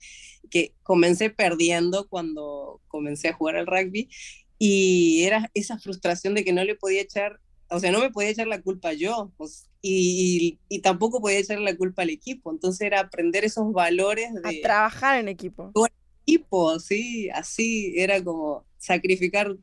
que 0.50 0.74
comencé 0.82 1.30
perdiendo 1.30 2.08
cuando 2.08 2.80
comencé 2.88 3.28
a 3.28 3.32
jugar 3.32 3.56
al 3.56 3.66
rugby 3.66 4.08
y 4.58 5.22
era 5.24 5.50
esa 5.54 5.78
frustración 5.78 6.34
de 6.34 6.44
que 6.44 6.52
no 6.52 6.64
le 6.64 6.74
podía 6.74 7.02
echar, 7.02 7.40
o 7.70 7.80
sea, 7.80 7.90
no 7.92 8.00
me 8.00 8.10
podía 8.10 8.30
echar 8.30 8.46
la 8.46 8.60
culpa 8.60 8.92
yo 8.92 9.32
pues, 9.36 9.68
y, 9.82 10.58
y, 10.68 10.78
tampoco 10.78 11.20
podía 11.20 11.38
echar 11.38 11.58
la 11.60 11.76
culpa 11.76 12.02
al 12.02 12.10
equipo. 12.10 12.50
Entonces 12.50 12.80
era 12.80 13.00
aprender 13.00 13.44
esos 13.44 13.70
valores 13.70 14.32
de... 14.32 14.60
A 14.60 14.62
trabajar 14.62 15.18
en 15.20 15.28
equipo. 15.28 15.70
equipo, 16.26 16.80
sí, 16.80 17.28
así 17.28 17.92
era 17.96 18.24
como 18.24 18.64
sacrificar 18.78 19.54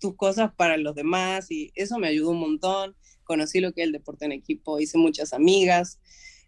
tus 0.00 0.16
cosas 0.16 0.52
para 0.56 0.76
los 0.76 0.96
demás 0.96 1.50
y 1.50 1.70
eso 1.76 1.98
me 1.98 2.08
ayudó 2.08 2.30
un 2.30 2.40
montón. 2.40 2.96
Conocí 3.30 3.60
lo 3.60 3.72
que 3.72 3.82
es 3.82 3.86
el 3.86 3.92
deporte 3.92 4.24
en 4.24 4.32
equipo, 4.32 4.80
hice 4.80 4.98
muchas 4.98 5.32
amigas. 5.32 6.00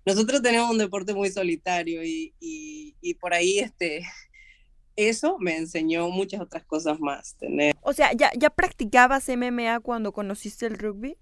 Nosotros 0.05 0.43
tenemos 0.43 0.69
un 0.69 0.79
deporte 0.79 1.15
muy 1.15 1.31
solitario 1.31 2.03
y, 2.03 2.35
y, 2.41 2.97
y 3.01 3.15
por 3.15 3.35
ahí 3.35 3.61
este, 3.61 4.03
eso 4.97 5.39
me 5.39 5.57
enseñó 5.57 6.09
muchas 6.09 6.41
otras 6.41 6.65
cosas 6.65 6.99
más. 6.99 7.37
Tener... 7.37 7.77
O 7.83 7.93
sea, 7.93 8.13
¿ya, 8.15 8.33
¿ya 8.37 8.51
practicabas 8.51 9.29
MMA 9.29 9.79
cuando 9.79 10.13
conociste 10.13 10.67
el 10.67 10.77
rugby? 10.77 11.17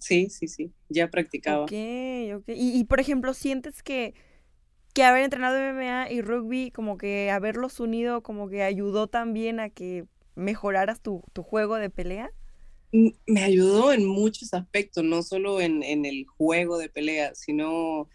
Sí, 0.00 0.28
sí, 0.28 0.48
sí, 0.48 0.72
ya 0.88 1.08
practicaba. 1.08 1.62
Ok, 1.66 1.72
ok. 2.34 2.48
Y, 2.48 2.76
y, 2.76 2.82
por 2.82 2.98
ejemplo, 2.98 3.32
¿sientes 3.32 3.80
que, 3.84 4.12
que 4.92 5.04
haber 5.04 5.22
entrenado 5.22 5.56
MMA 5.56 6.10
y 6.10 6.20
rugby, 6.20 6.72
como 6.72 6.98
que 6.98 7.30
haberlos 7.30 7.78
unido, 7.78 8.24
como 8.24 8.48
que 8.48 8.64
ayudó 8.64 9.06
también 9.06 9.60
a 9.60 9.70
que 9.70 10.06
mejoraras 10.34 11.00
tu, 11.00 11.22
tu 11.32 11.44
juego 11.44 11.76
de 11.76 11.90
pelea? 11.90 12.32
Me 13.26 13.42
ayudó 13.42 13.92
en 13.92 14.06
muchos 14.06 14.54
aspectos, 14.54 15.02
no 15.02 15.22
solo 15.22 15.60
en, 15.60 15.82
en 15.82 16.04
el 16.04 16.26
juego 16.26 16.78
de 16.78 16.88
pelea, 16.88 17.34
sino 17.34 18.08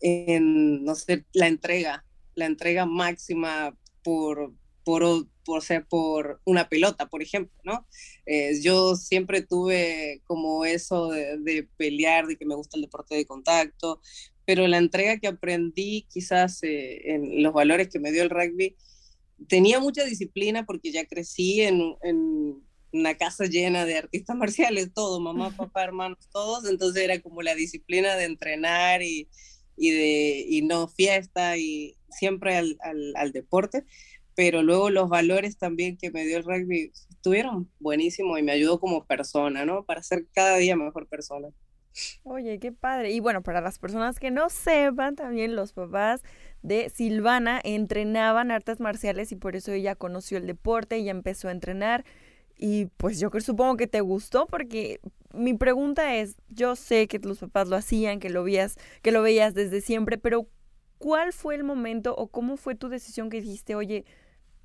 en, 0.00 0.84
no 0.84 0.94
sé, 0.94 1.24
la 1.32 1.46
entrega, 1.46 2.04
la 2.34 2.46
entrega 2.46 2.86
máxima 2.86 3.76
por, 4.02 4.52
por, 4.84 5.26
por, 5.44 5.62
ser 5.62 5.86
por 5.86 6.40
una 6.44 6.68
pelota, 6.68 7.08
por 7.08 7.22
ejemplo, 7.22 7.56
¿no? 7.64 7.86
Eh, 8.26 8.60
yo 8.62 8.96
siempre 8.96 9.42
tuve 9.42 10.22
como 10.24 10.64
eso 10.64 11.08
de, 11.08 11.68
pelear, 11.76 12.26
de 12.26 12.36
que 12.36 12.46
me 12.46 12.54
gusta 12.54 12.76
el 12.76 12.82
deporte 12.82 13.14
de 13.14 13.26
contacto, 13.26 14.00
pero 14.44 14.66
la 14.66 14.78
entrega 14.78 15.18
que 15.18 15.28
aprendí 15.28 16.06
quizás 16.08 16.62
eh, 16.62 17.14
en 17.14 17.42
los 17.42 17.52
valores 17.52 17.88
que 17.88 18.00
me 18.00 18.12
dio 18.12 18.22
el 18.22 18.30
rugby, 18.30 18.76
tenía 19.48 19.80
mucha 19.80 20.04
disciplina 20.04 20.64
porque 20.66 20.92
ya 20.92 21.06
crecí 21.06 21.62
en, 21.62 21.94
en 22.02 22.62
una 22.92 23.16
casa 23.16 23.46
llena 23.46 23.84
de 23.84 23.98
artistas 23.98 24.36
marciales, 24.36 24.92
todo, 24.92 25.20
mamá, 25.20 25.54
papá, 25.56 25.84
hermanos, 25.84 26.28
todos, 26.32 26.68
entonces 26.68 27.02
era 27.02 27.20
como 27.20 27.42
la 27.42 27.54
disciplina 27.54 28.16
de 28.16 28.24
entrenar 28.24 29.02
y, 29.02 29.28
y 29.76 29.90
de, 29.90 30.44
y 30.48 30.62
no 30.62 30.88
fiesta 30.88 31.56
y 31.56 31.96
siempre 32.10 32.56
al, 32.56 32.76
al, 33.14 33.32
deporte, 33.32 33.84
pero 34.34 34.62
luego 34.62 34.90
los 34.90 35.08
valores 35.08 35.58
también 35.58 35.96
que 35.96 36.10
me 36.10 36.26
dio 36.26 36.38
el 36.38 36.44
rugby 36.44 36.92
estuvieron 37.10 37.70
buenísimos 37.78 38.38
y 38.38 38.42
me 38.42 38.52
ayudó 38.52 38.80
como 38.80 39.04
persona, 39.04 39.64
¿no? 39.64 39.84
Para 39.84 40.02
ser 40.02 40.26
cada 40.32 40.56
día 40.56 40.76
mejor 40.76 41.06
persona. 41.08 41.48
Oye, 42.22 42.58
qué 42.58 42.72
padre. 42.72 43.10
Y 43.12 43.20
bueno, 43.20 43.42
para 43.42 43.60
las 43.60 43.78
personas 43.78 44.18
que 44.18 44.30
no 44.30 44.48
sepan, 44.48 45.16
también 45.16 45.56
los 45.56 45.72
papás 45.72 46.22
de 46.62 46.88
Silvana 46.88 47.60
entrenaban 47.62 48.50
artes 48.50 48.80
marciales 48.80 49.32
y 49.32 49.36
por 49.36 49.56
eso 49.56 49.72
ella 49.72 49.94
conoció 49.94 50.38
el 50.38 50.46
deporte 50.46 50.98
y 50.98 51.08
empezó 51.08 51.48
a 51.48 51.52
entrenar. 51.52 52.04
Y 52.62 52.86
pues 52.98 53.18
yo 53.18 53.30
supongo 53.40 53.78
que 53.78 53.86
te 53.86 54.02
gustó 54.02 54.46
porque 54.46 55.00
mi 55.32 55.54
pregunta 55.54 56.16
es, 56.16 56.36
yo 56.50 56.76
sé 56.76 57.08
que 57.08 57.18
los 57.18 57.38
papás 57.38 57.68
lo 57.68 57.76
hacían, 57.76 58.20
que 58.20 58.28
lo 58.28 58.44
veías, 58.44 58.76
que 59.00 59.12
lo 59.12 59.22
veías 59.22 59.54
desde 59.54 59.80
siempre, 59.80 60.18
pero 60.18 60.46
¿cuál 60.98 61.32
fue 61.32 61.54
el 61.54 61.64
momento 61.64 62.14
o 62.14 62.28
cómo 62.28 62.58
fue 62.58 62.74
tu 62.74 62.90
decisión 62.90 63.30
que 63.30 63.40
dijiste, 63.40 63.76
oye, 63.76 64.04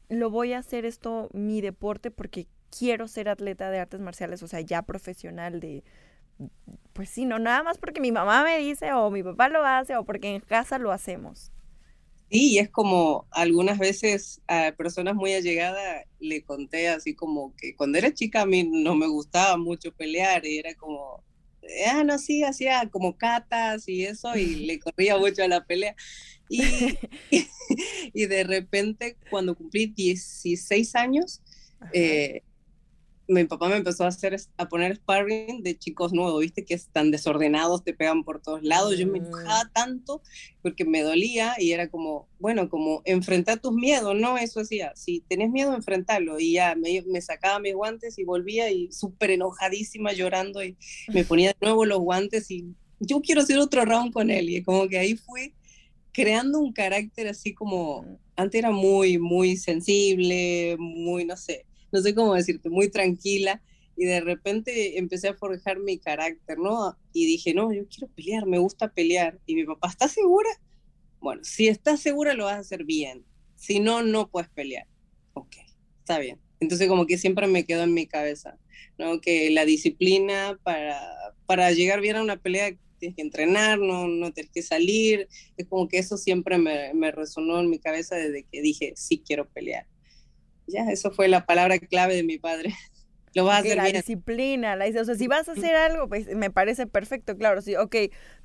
lo 0.09 0.29
voy 0.29 0.51
a 0.51 0.57
hacer 0.57 0.83
esto 0.83 1.29
mi 1.31 1.61
deporte 1.61 2.11
porque 2.11 2.47
quiero 2.69 3.07
ser 3.07 3.29
atleta 3.29 3.71
de 3.71 3.79
artes 3.79 4.01
marciales, 4.01 4.43
o 4.43 4.49
sea, 4.49 4.59
ya 4.59 4.81
profesional 4.81 5.61
de, 5.61 5.85
pues 6.91 7.07
sí, 7.07 7.23
no 7.23 7.39
nada 7.39 7.63
más 7.63 7.77
porque 7.77 8.01
mi 8.01 8.11
mamá 8.11 8.43
me 8.43 8.57
dice 8.57 8.91
o 8.91 9.09
mi 9.09 9.23
papá 9.23 9.47
lo 9.47 9.63
hace 9.63 9.95
o 9.95 10.03
porque 10.03 10.35
en 10.35 10.41
casa 10.41 10.79
lo 10.79 10.91
hacemos. 10.91 11.53
Sí, 12.29 12.57
es 12.57 12.69
como 12.69 13.27
algunas 13.31 13.77
veces 13.77 14.41
a 14.47 14.73
personas 14.75 15.15
muy 15.15 15.33
allegadas 15.33 16.05
le 16.19 16.43
conté 16.43 16.87
así 16.87 17.13
como 17.13 17.55
que 17.55 17.75
cuando 17.75 17.97
era 17.97 18.13
chica 18.13 18.41
a 18.41 18.45
mí 18.45 18.63
no 18.63 18.95
me 18.95 19.07
gustaba 19.07 19.57
mucho 19.57 19.91
pelear 19.91 20.45
y 20.45 20.57
era 20.57 20.73
como, 20.75 21.23
ah, 21.87 22.03
no, 22.03 22.17
sí, 22.17 22.43
hacía 22.43 22.89
como 22.89 23.15
catas 23.15 23.87
y 23.87 24.05
eso 24.05 24.35
y 24.35 24.55
le 24.65 24.79
corría 24.79 25.17
mucho 25.17 25.43
a 25.43 25.47
la 25.47 25.65
pelea. 25.65 25.95
Y, 26.49 26.61
y, 28.13 28.25
de 28.25 28.43
repente 28.43 29.17
cuando 29.29 29.55
cumplí 29.55 29.87
16 29.87 30.95
años, 30.95 31.41
eh, 31.93 32.41
mi 33.27 33.43
papá 33.45 33.69
me 33.69 33.77
empezó 33.77 34.03
a 34.03 34.07
hacer 34.07 34.35
a 34.57 34.69
poner 34.69 34.97
sparring 34.97 35.63
de 35.63 35.77
chicos 35.77 36.13
nuevos, 36.13 36.41
viste 36.41 36.63
que 36.63 36.75
están 36.75 37.11
desordenados, 37.11 37.83
te 37.83 37.93
pegan 37.93 38.23
por 38.23 38.41
todos 38.41 38.61
lados. 38.63 38.97
Yo 38.97 39.07
me 39.07 39.19
mm. 39.19 39.25
enojaba 39.25 39.71
tanto 39.73 40.21
porque 40.61 40.85
me 40.85 41.01
dolía 41.01 41.55
y 41.57 41.71
era 41.71 41.89
como, 41.89 42.27
bueno, 42.39 42.69
como 42.69 43.01
enfrentar 43.05 43.59
tus 43.59 43.73
miedos, 43.73 44.15
¿no? 44.15 44.37
Eso 44.37 44.59
hacía, 44.59 44.91
si 44.95 45.21
tenés 45.21 45.49
miedo, 45.49 45.73
enfrentarlo. 45.73 46.39
Y 46.39 46.53
ya 46.53 46.75
me, 46.75 47.03
me 47.07 47.21
sacaba 47.21 47.59
mis 47.59 47.73
guantes 47.73 48.17
y 48.19 48.23
volvía 48.23 48.69
y 48.71 48.91
súper 48.91 49.31
enojadísima 49.31 50.13
llorando 50.13 50.63
y 50.63 50.77
me 51.07 51.23
ponía 51.25 51.49
de 51.49 51.57
nuevo 51.61 51.85
los 51.85 51.99
guantes 51.99 52.49
y 52.51 52.75
yo 52.99 53.21
quiero 53.21 53.41
hacer 53.41 53.57
otro 53.57 53.85
round 53.85 54.13
con 54.13 54.29
él. 54.29 54.49
Y 54.49 54.61
como 54.61 54.87
que 54.87 54.99
ahí 54.99 55.15
fui 55.15 55.53
creando 56.11 56.59
un 56.59 56.73
carácter 56.73 57.27
así 57.27 57.53
como, 57.53 58.03
mm. 58.03 58.17
antes 58.35 58.59
era 58.59 58.71
muy, 58.71 59.17
muy 59.17 59.57
sensible, 59.57 60.75
muy, 60.77 61.25
no 61.25 61.35
sé 61.37 61.65
no 61.91 62.01
sé 62.01 62.13
cómo 62.13 62.33
decirte, 62.33 62.69
muy 62.69 62.89
tranquila 62.89 63.61
y 63.97 64.05
de 64.05 64.21
repente 64.21 64.97
empecé 64.97 65.29
a 65.29 65.33
forjar 65.33 65.79
mi 65.79 65.97
carácter, 65.97 66.57
¿no? 66.57 66.97
Y 67.13 67.25
dije, 67.25 67.53
no, 67.53 67.71
yo 67.71 67.87
quiero 67.87 68.07
pelear, 68.13 68.45
me 68.45 68.57
gusta 68.57 68.91
pelear. 68.91 69.39
Y 69.45 69.55
mi 69.55 69.63
papá, 69.63 69.89
¿estás 69.89 70.11
segura? 70.11 70.49
Bueno, 71.21 71.43
si 71.43 71.67
estás 71.67 72.01
segura 72.01 72.33
lo 72.33 72.45
vas 72.45 72.55
a 72.55 72.59
hacer 72.59 72.83
bien, 72.83 73.25
si 73.55 73.79
no, 73.79 74.03
no 74.03 74.29
puedes 74.29 74.49
pelear. 74.49 74.87
Ok, 75.33 75.55
está 75.99 76.19
bien. 76.19 76.39
Entonces 76.59 76.87
como 76.87 77.05
que 77.05 77.17
siempre 77.17 77.47
me 77.47 77.65
quedó 77.65 77.83
en 77.83 77.93
mi 77.93 78.05
cabeza, 78.05 78.57
¿no? 78.97 79.21
Que 79.21 79.49
la 79.49 79.65
disciplina 79.65 80.59
para, 80.63 80.99
para 81.45 81.71
llegar 81.71 82.01
bien 82.01 82.17
a 82.17 82.21
una 82.21 82.37
pelea 82.37 82.75
tienes 82.97 83.15
que 83.15 83.21
entrenar, 83.21 83.79
no, 83.79 84.07
no 84.07 84.31
tienes 84.33 84.51
que 84.51 84.61
salir. 84.61 85.27
Es 85.57 85.67
como 85.67 85.87
que 85.87 85.99
eso 85.99 86.17
siempre 86.17 86.57
me, 86.57 86.93
me 86.93 87.11
resonó 87.11 87.59
en 87.59 87.69
mi 87.69 87.79
cabeza 87.79 88.15
desde 88.15 88.43
que 88.43 88.61
dije, 88.61 88.93
sí 88.95 89.23
quiero 89.25 89.47
pelear. 89.49 89.85
Ya, 90.67 90.89
eso 90.91 91.11
fue 91.11 91.27
la 91.27 91.45
palabra 91.45 91.79
clave 91.79 92.15
de 92.15 92.23
mi 92.23 92.37
padre. 92.37 92.73
Lo 93.35 93.43
vas 93.43 93.57
a 93.57 93.59
hacer 93.59 93.75
la 93.75 93.83
disciplina, 93.83 94.77
la, 94.77 94.85
o 94.85 95.03
sea, 95.03 95.15
si 95.15 95.27
vas 95.27 95.49
a 95.49 95.51
hacer 95.51 95.75
algo, 95.75 96.07
pues 96.07 96.33
me 96.33 96.51
parece 96.51 96.87
perfecto, 96.87 97.35
claro, 97.35 97.61
sí, 97.61 97.75
ok, 97.75 97.93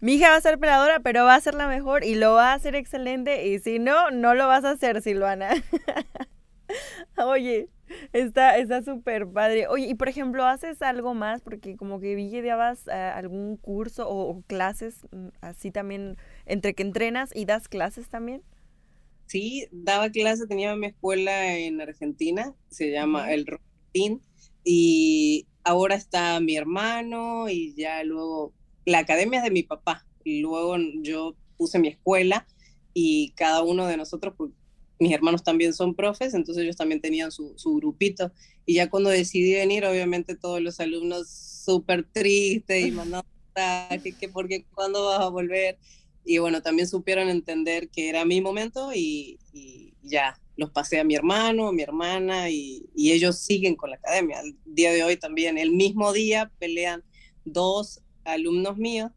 mi 0.01 0.15
hija 0.15 0.31
va 0.31 0.35
a 0.35 0.41
ser 0.41 0.59
peladora, 0.59 0.99
pero 0.99 1.25
va 1.25 1.37
a 1.37 1.41
ser 1.41 1.55
la 1.55 1.69
mejor 1.69 2.03
y 2.03 2.17
lo 2.17 2.35
va 2.35 2.51
a 2.51 2.55
hacer 2.55 2.75
excelente, 2.75 3.47
y 3.47 3.61
si 3.61 3.79
no, 3.79 4.11
no 4.11 4.35
lo 4.35 4.49
vas 4.49 4.65
a 4.65 4.73
hacer, 4.73 5.01
Silvana. 5.01 5.51
Oye, 7.17 7.69
está 8.13 8.59
está 8.59 8.83
súper 8.83 9.29
padre. 9.29 9.69
Oye, 9.69 9.87
y 9.87 9.95
por 9.95 10.09
ejemplo, 10.09 10.45
¿haces 10.45 10.83
algo 10.83 11.15
más? 11.15 11.41
Porque 11.41 11.77
como 11.77 12.01
que 12.01 12.17
vi 12.17 12.29
que 12.29 12.43
dabas 12.43 12.87
uh, 12.89 13.17
algún 13.17 13.57
curso 13.59 14.09
o, 14.09 14.31
o, 14.31 14.43
clases, 14.43 15.07
mm, 15.13 15.29
así 15.41 15.71
también, 15.71 16.17
entre 16.47 16.75
que 16.75 16.83
entrenas 16.83 17.31
y 17.33 17.45
das 17.45 17.69
clases 17.69 18.09
también 18.09 18.43
sí, 19.31 19.69
daba 19.71 20.11
clase, 20.11 20.49
tenía 20.49 20.75
mi 20.75 20.89
escuela 20.89 21.57
en 21.57 21.81
Argentina, 21.81 22.53
se 22.69 22.91
llama 22.91 23.33
El 23.33 23.47
Rotín, 23.47 24.21
y 24.65 25.47
ahora 25.63 25.95
está 25.95 26.41
mi 26.41 26.57
hermano 26.57 27.49
y 27.49 27.73
ya 27.77 28.03
luego, 28.03 28.53
la 28.85 28.99
academia 28.99 29.39
es 29.39 29.45
de 29.45 29.53
mi 29.53 29.63
papá, 29.63 30.05
y 30.25 30.41
luego 30.41 30.77
yo 31.03 31.37
puse 31.57 31.79
mi 31.79 31.89
escuela 31.89 32.45
y 32.93 33.31
cada 33.37 33.63
uno 33.63 33.87
de 33.87 33.97
nosotros, 33.97 34.35
pues, 34.37 34.51
mis 34.99 35.13
hermanos 35.13 35.45
también 35.45 35.75
son 35.75 35.95
profes, 35.95 36.35
entonces 36.35 36.65
ellos 36.65 36.77
también 36.77 37.01
tenían 37.01 37.31
su, 37.31 37.55
su 37.57 37.77
grupito. 37.77 38.33
Y 38.67 38.75
ya 38.75 38.91
cuando 38.91 39.09
decidí 39.09 39.55
venir, 39.55 39.87
obviamente 39.87 40.37
todos 40.37 40.61
los 40.61 40.79
alumnos 40.79 41.31
súper 41.31 42.05
tristes 42.13 42.87
y 42.87 42.91
mandando 42.91 43.27
que, 44.03 44.13
que 44.13 44.29
porque 44.29 44.67
cuándo 44.75 45.07
vas 45.07 45.21
a 45.21 45.29
volver 45.29 45.79
y 46.31 46.39
bueno, 46.39 46.63
también 46.63 46.87
supieron 46.87 47.29
entender 47.29 47.89
que 47.89 48.09
era 48.09 48.25
mi 48.25 48.41
momento 48.41 48.93
y, 48.95 49.41
ya, 50.01 50.39
los 50.57 50.71
pasé 50.71 51.01
a 51.01 51.05
mi 51.05 51.17
hermano, 51.17 51.73
mi 51.73 51.83
hermana 51.83 52.49
y, 52.51 52.89
ellos 52.95 53.41
siguen 53.41 53.75
con 53.75 53.91
la 53.91 53.97
academia. 53.97 54.39
El 54.39 54.57
día 54.65 54.93
de 54.93 55.03
hoy 55.03 55.17
también, 55.17 55.59
el 55.59 55.73
mismo 55.73 56.13
día 56.13 56.49
pelean 56.61 57.03
dos 57.45 58.01
alumnos 58.23 58.77
míos 58.77 59.11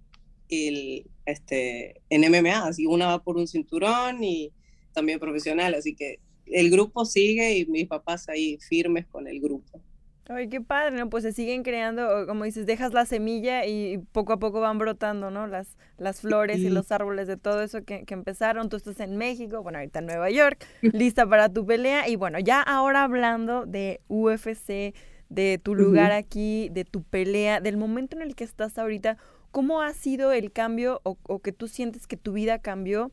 el, 0.49 1.05
este, 1.27 2.01
en 2.09 2.21
MMA, 2.31 2.65
así 2.65 2.87
una 2.87 3.05
va 3.05 3.23
por 3.23 3.37
un 3.37 3.47
cinturón 3.47 4.23
y 4.23 4.51
también 4.91 5.19
profesional, 5.19 5.75
así 5.75 5.93
que 5.93 6.19
el 6.47 6.71
grupo 6.71 7.05
sigue 7.05 7.59
y 7.59 7.67
mis 7.67 7.87
papás 7.87 8.27
ahí 8.27 8.57
firmes 8.57 9.05
con 9.05 9.27
el 9.27 9.39
grupo. 9.39 9.83
Ay, 10.29 10.47
qué 10.47 10.61
padre, 10.61 10.97
¿no? 10.97 11.09
Pues 11.09 11.23
se 11.23 11.33
siguen 11.33 11.63
creando, 11.63 12.25
como 12.27 12.45
dices, 12.45 12.65
dejas 12.65 12.93
la 12.93 13.05
semilla 13.05 13.65
y 13.65 13.97
poco 14.13 14.31
a 14.31 14.39
poco 14.39 14.61
van 14.61 14.77
brotando, 14.77 15.31
¿no? 15.31 15.47
Las, 15.47 15.77
las 15.97 16.21
flores 16.21 16.59
y 16.59 16.69
los 16.69 16.93
árboles 16.93 17.27
de 17.27 17.35
todo 17.35 17.61
eso 17.61 17.83
que, 17.83 18.05
que, 18.05 18.13
empezaron. 18.13 18.69
Tú 18.69 18.77
estás 18.77 19.01
en 19.01 19.17
México, 19.17 19.61
bueno, 19.61 19.79
ahorita 19.79 19.99
en 19.99 20.05
Nueva 20.05 20.29
York, 20.29 20.65
lista 20.81 21.27
para 21.27 21.49
tu 21.49 21.65
pelea. 21.65 22.07
Y 22.07 22.15
bueno, 22.15 22.39
ya 22.39 22.61
ahora 22.61 23.03
hablando 23.03 23.65
de 23.65 23.99
UFC, 24.07 24.95
de 25.27 25.59
tu 25.61 25.75
lugar 25.75 26.13
aquí, 26.13 26.69
de 26.69 26.85
tu 26.85 27.03
pelea, 27.03 27.59
del 27.59 27.75
momento 27.75 28.15
en 28.15 28.21
el 28.21 28.35
que 28.35 28.45
estás 28.45 28.77
ahorita, 28.77 29.17
¿cómo 29.51 29.81
ha 29.81 29.93
sido 29.93 30.31
el 30.31 30.53
cambio 30.53 31.01
o, 31.03 31.17
o 31.23 31.39
que 31.39 31.51
tú 31.51 31.67
sientes 31.67 32.07
que 32.07 32.15
tu 32.15 32.31
vida 32.31 32.59
cambió 32.59 33.11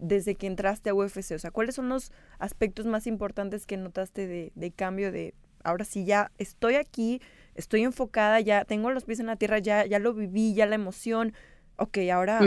desde 0.00 0.34
que 0.34 0.48
entraste 0.48 0.90
a 0.90 0.94
UFC? 0.94 1.32
O 1.36 1.38
sea, 1.38 1.52
¿cuáles 1.52 1.76
son 1.76 1.88
los 1.88 2.10
aspectos 2.40 2.86
más 2.86 3.06
importantes 3.06 3.64
que 3.64 3.76
notaste 3.76 4.26
de, 4.26 4.50
de 4.56 4.70
cambio 4.72 5.12
de 5.12 5.34
ahora 5.64 5.84
sí 5.84 6.04
ya 6.04 6.32
estoy 6.38 6.74
aquí, 6.74 7.20
estoy 7.54 7.82
enfocada, 7.82 8.40
ya 8.40 8.64
tengo 8.64 8.90
los 8.90 9.04
pies 9.04 9.20
en 9.20 9.26
la 9.26 9.36
tierra, 9.36 9.58
ya, 9.58 9.86
ya 9.86 9.98
lo 9.98 10.14
viví, 10.14 10.54
ya 10.54 10.66
la 10.66 10.74
emoción. 10.76 11.32
Ok, 11.76 11.98
ahora, 12.12 12.40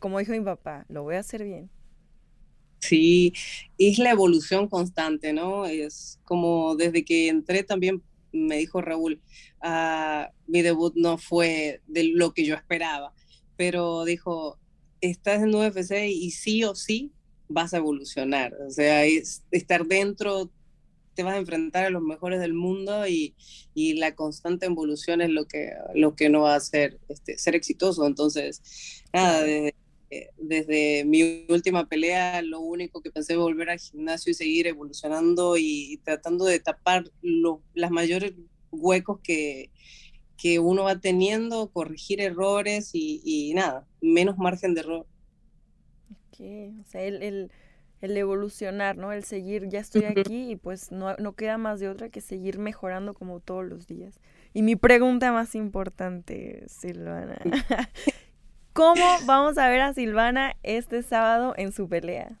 como 0.00 0.18
dijo 0.18 0.32
mi 0.32 0.40
papá, 0.40 0.84
lo 0.88 1.02
voy 1.02 1.16
a 1.16 1.20
hacer 1.20 1.44
bien. 1.44 1.70
Sí, 2.80 3.32
es 3.76 3.98
la 3.98 4.10
evolución 4.10 4.68
constante, 4.68 5.32
¿no? 5.32 5.66
Es 5.66 6.20
como 6.24 6.76
desde 6.76 7.04
que 7.04 7.28
entré 7.28 7.64
también 7.64 8.02
me 8.32 8.58
dijo 8.58 8.80
Raúl, 8.80 9.20
ah, 9.60 10.30
mi 10.46 10.62
debut 10.62 10.94
no 10.96 11.18
fue 11.18 11.82
de 11.86 12.04
lo 12.04 12.32
que 12.32 12.44
yo 12.44 12.54
esperaba, 12.54 13.12
pero 13.56 14.04
dijo, 14.04 14.58
estás 15.00 15.42
en 15.42 15.54
UFC 15.54 16.08
y 16.08 16.30
sí 16.30 16.64
o 16.64 16.74
sí 16.74 17.12
vas 17.48 17.72
a 17.74 17.78
evolucionar, 17.78 18.54
o 18.66 18.70
sea, 18.70 19.04
es 19.04 19.42
estar 19.50 19.86
dentro 19.86 20.50
te 21.18 21.24
vas 21.24 21.34
a 21.34 21.38
enfrentar 21.38 21.84
a 21.84 21.90
los 21.90 22.00
mejores 22.00 22.38
del 22.38 22.54
mundo 22.54 23.08
y, 23.08 23.34
y 23.74 23.94
la 23.94 24.14
constante 24.14 24.66
evolución 24.66 25.20
es 25.20 25.30
lo 25.30 25.46
que, 25.48 25.72
lo 25.92 26.14
que 26.14 26.28
no 26.28 26.42
va 26.42 26.52
a 26.52 26.58
hacer 26.58 27.00
este, 27.08 27.36
ser 27.38 27.56
exitoso. 27.56 28.06
Entonces, 28.06 29.02
nada, 29.12 29.42
desde, 29.42 29.74
desde, 30.36 31.04
mi 31.04 31.44
última 31.48 31.88
pelea, 31.88 32.40
lo 32.42 32.60
único 32.60 33.02
que 33.02 33.10
pensé 33.10 33.34
volver 33.34 33.68
al 33.68 33.80
gimnasio 33.80 34.30
y 34.30 34.34
seguir 34.34 34.68
evolucionando 34.68 35.56
y, 35.56 36.00
tratando 36.04 36.44
de 36.44 36.60
tapar 36.60 37.10
los 37.20 37.58
las 37.74 37.90
mayores 37.90 38.34
huecos 38.70 39.18
que, 39.20 39.72
que 40.40 40.60
uno 40.60 40.84
va 40.84 41.00
teniendo, 41.00 41.72
corregir 41.72 42.20
errores 42.20 42.90
y, 42.92 43.22
y 43.24 43.54
nada, 43.54 43.88
menos 44.00 44.38
margen 44.38 44.74
de 44.74 44.82
error. 44.82 45.06
Ok, 46.12 46.40
o 46.80 46.88
sea, 46.88 47.02
el, 47.02 47.24
el 47.24 47.50
el 48.00 48.16
evolucionar, 48.16 48.96
¿no? 48.96 49.12
El 49.12 49.24
seguir, 49.24 49.68
ya 49.68 49.80
estoy 49.80 50.04
aquí 50.04 50.52
y 50.52 50.56
pues 50.56 50.92
no, 50.92 51.16
no 51.16 51.34
queda 51.34 51.58
más 51.58 51.80
de 51.80 51.88
otra 51.88 52.08
que 52.08 52.20
seguir 52.20 52.58
mejorando 52.58 53.14
como 53.14 53.40
todos 53.40 53.64
los 53.64 53.86
días. 53.86 54.20
Y 54.54 54.62
mi 54.62 54.76
pregunta 54.76 55.32
más 55.32 55.54
importante, 55.54 56.64
Silvana, 56.68 57.40
¿cómo 58.72 59.04
vamos 59.26 59.58
a 59.58 59.68
ver 59.68 59.80
a 59.80 59.94
Silvana 59.94 60.56
este 60.62 61.02
sábado 61.02 61.54
en 61.56 61.72
su 61.72 61.88
pelea? 61.88 62.38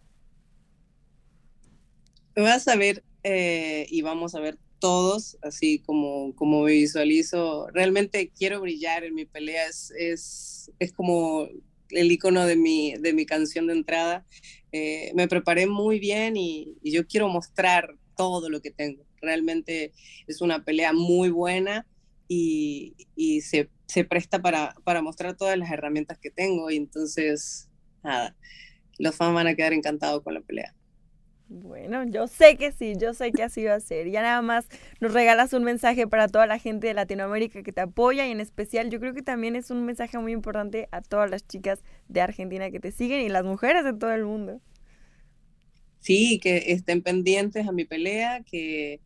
Vas 2.36 2.68
a 2.68 2.76
ver 2.76 3.02
eh, 3.24 3.86
y 3.90 4.02
vamos 4.02 4.34
a 4.36 4.40
ver 4.40 4.58
todos, 4.78 5.38
así 5.42 5.80
como, 5.80 6.34
como 6.36 6.64
visualizo. 6.64 7.68
Realmente 7.72 8.30
quiero 8.36 8.60
brillar 8.60 9.04
en 9.04 9.14
mi 9.14 9.24
pelea, 9.24 9.66
es, 9.66 9.92
es, 9.98 10.70
es 10.78 10.92
como 10.92 11.48
el 11.90 12.12
icono 12.12 12.46
de 12.46 12.56
mi, 12.56 12.94
de 12.94 13.12
mi 13.12 13.26
canción 13.26 13.66
de 13.66 13.74
entrada. 13.74 14.26
Eh, 14.72 15.12
me 15.14 15.28
preparé 15.28 15.66
muy 15.66 15.98
bien 15.98 16.36
y, 16.36 16.76
yo 16.82 17.06
quiero 17.06 17.28
mostrar 17.28 17.96
todo 18.16 18.50
lo 18.50 18.60
que 18.60 18.70
tengo. 18.70 19.04
Realmente 19.20 19.92
es 20.26 20.40
una 20.40 20.64
pelea 20.64 20.92
muy 20.92 21.30
buena 21.30 21.86
y, 22.28 22.94
se, 23.42 23.68
presta 24.04 24.40
para, 24.40 24.74
para, 24.84 25.02
mostrar 25.02 25.36
todas 25.36 25.56
las 25.58 25.70
herramientas 25.70 26.18
que 26.18 26.30
tengo 26.30 26.70
y 26.70 26.76
entonces, 26.76 27.68
nada, 28.02 28.36
los 28.98 29.14
fans 29.14 29.34
van 29.34 29.46
a 29.46 29.54
quedar 29.54 29.72
encantados 29.72 30.22
con 30.22 30.34
la 30.34 30.40
pelea. 30.40 30.74
Bueno, 31.50 32.04
yo 32.04 32.26
sé 32.26 32.56
que 32.58 32.72
sí, 32.72 32.94
yo 32.98 33.14
sé 33.14 33.32
que 33.32 33.42
así 33.42 33.64
va 33.64 33.74
a 33.74 33.80
ser. 33.80 34.10
Ya 34.10 34.20
nada 34.20 34.42
más 34.42 34.68
nos 35.00 35.14
regalas 35.14 35.54
un 35.54 35.64
mensaje 35.64 36.06
para 36.06 36.28
toda 36.28 36.46
la 36.46 36.58
gente 36.58 36.88
de 36.88 36.94
Latinoamérica 36.94 37.62
que 37.62 37.72
te 37.72 37.80
apoya 37.80 38.26
y 38.26 38.30
en 38.32 38.40
especial 38.40 38.90
yo 38.90 39.00
creo 39.00 39.14
que 39.14 39.22
también 39.22 39.56
es 39.56 39.70
un 39.70 39.84
mensaje 39.86 40.18
muy 40.18 40.32
importante 40.32 40.88
a 40.92 41.00
todas 41.00 41.30
las 41.30 41.46
chicas 41.46 41.82
de 42.08 42.20
Argentina 42.20 42.70
que 42.70 42.80
te 42.80 42.92
siguen 42.92 43.22
y 43.22 43.30
las 43.30 43.44
mujeres 43.44 43.84
de 43.84 43.94
todo 43.94 44.12
el 44.12 44.24
mundo. 44.24 44.60
Sí, 46.00 46.38
que 46.40 46.72
estén 46.72 47.02
pendientes 47.02 47.66
a 47.66 47.72
mi 47.72 47.84
pelea, 47.84 48.42
que, 48.44 49.00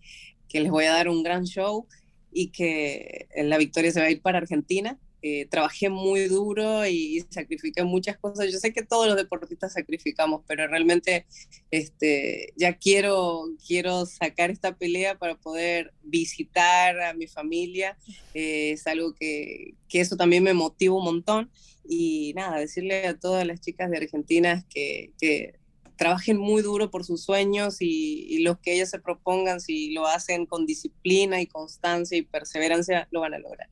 que 0.49 0.61
les 0.61 0.71
voy 0.71 0.85
a 0.85 0.93
dar 0.93 1.09
un 1.09 1.23
gran 1.23 1.45
show 1.45 1.87
y 2.31 2.49
que 2.51 3.29
la 3.37 3.59
victoria 3.59 3.93
se 3.93 4.01
va 4.01 4.07
a 4.07 4.11
ir 4.11 4.23
para 4.23 4.39
Argentina 4.39 4.99
eh, 5.25 5.47
trabajé 5.47 5.89
muy 5.89 6.27
duro 6.27 6.85
y, 6.85 7.25
sacrifiqué 7.31 7.85
muchas 7.85 8.19
cosas. 8.19 8.51
Yo 8.53 8.59
sé 8.59 8.73
que 8.73 8.83
todos 8.83 9.07
los 9.07 9.17
deportistas 9.17 9.73
sacrificamos, 9.73 10.43
pero 10.49 10.67
realmente 10.67 11.27
este, 11.71 12.53
ya 12.57 12.77
quiero, 12.77 13.45
quiero 13.65 14.05
sacar 14.05 14.51
esta 14.51 14.77
pelea 14.77 15.17
para 15.17 15.37
poder 15.37 15.95
visitar 16.03 17.01
a 17.01 17.15
mi 17.15 17.29
familia. 17.29 17.97
Eh, 18.35 18.73
es 18.73 18.87
algo 18.89 19.15
que, 19.15 19.75
que, 19.89 20.01
eso 20.01 20.17
también 20.17 20.43
me 20.43 20.55
motiva 20.55 20.97
un 20.97 21.05
montón. 21.05 21.51
Y 21.89 22.33
nada, 22.35 22.59
decirle 22.59 23.07
a 23.07 23.19
todas 23.19 23.47
las 23.47 23.61
chicas 23.61 23.91
de 23.91 23.99
Argentina 23.99 24.67
que, 24.69 25.13
que 25.21 25.55
trabajen 25.97 26.37
muy 26.37 26.63
duro 26.63 26.91
por 26.91 27.05
sus 27.05 27.23
sueños 27.23 27.77
y, 27.81 28.27
y 28.29 28.39
los 28.43 28.59
que 28.59 28.75
ellas 28.75 28.91
se 28.91 28.99
propongan, 28.99 29.61
si 29.61 29.93
lo 29.93 30.09
hacen 30.09 30.47
con 30.47 30.67
disciplina 30.67 31.41
y 31.41 31.47
constancia 31.47 32.19
y 32.19 32.23
perseverancia, 32.23 33.07
lo 33.13 33.21
van 33.21 33.35
a 33.35 33.39
lograr. 33.39 33.69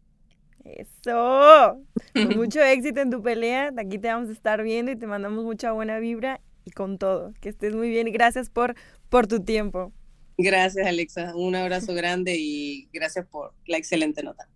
Eso. 0.64 1.82
Con 2.14 2.28
mucho 2.36 2.60
éxito 2.60 3.00
en 3.00 3.10
tu 3.10 3.22
pelea. 3.22 3.72
Aquí 3.76 3.98
te 3.98 4.08
vamos 4.08 4.28
a 4.28 4.32
estar 4.32 4.62
viendo 4.62 4.92
y 4.92 4.96
te 4.96 5.06
mandamos 5.06 5.44
mucha 5.44 5.72
buena 5.72 5.98
vibra 5.98 6.40
y 6.64 6.70
con 6.70 6.98
todo. 6.98 7.32
Que 7.40 7.48
estés 7.48 7.74
muy 7.74 7.88
bien 7.88 8.08
y 8.08 8.10
gracias 8.10 8.50
por, 8.50 8.74
por 9.08 9.26
tu 9.26 9.40
tiempo. 9.40 9.92
Gracias, 10.38 10.86
Alexa. 10.86 11.34
Un 11.34 11.54
abrazo 11.54 11.94
grande 11.94 12.36
y 12.38 12.88
gracias 12.92 13.26
por 13.26 13.52
la 13.66 13.76
excelente 13.76 14.22
nota. 14.22 14.48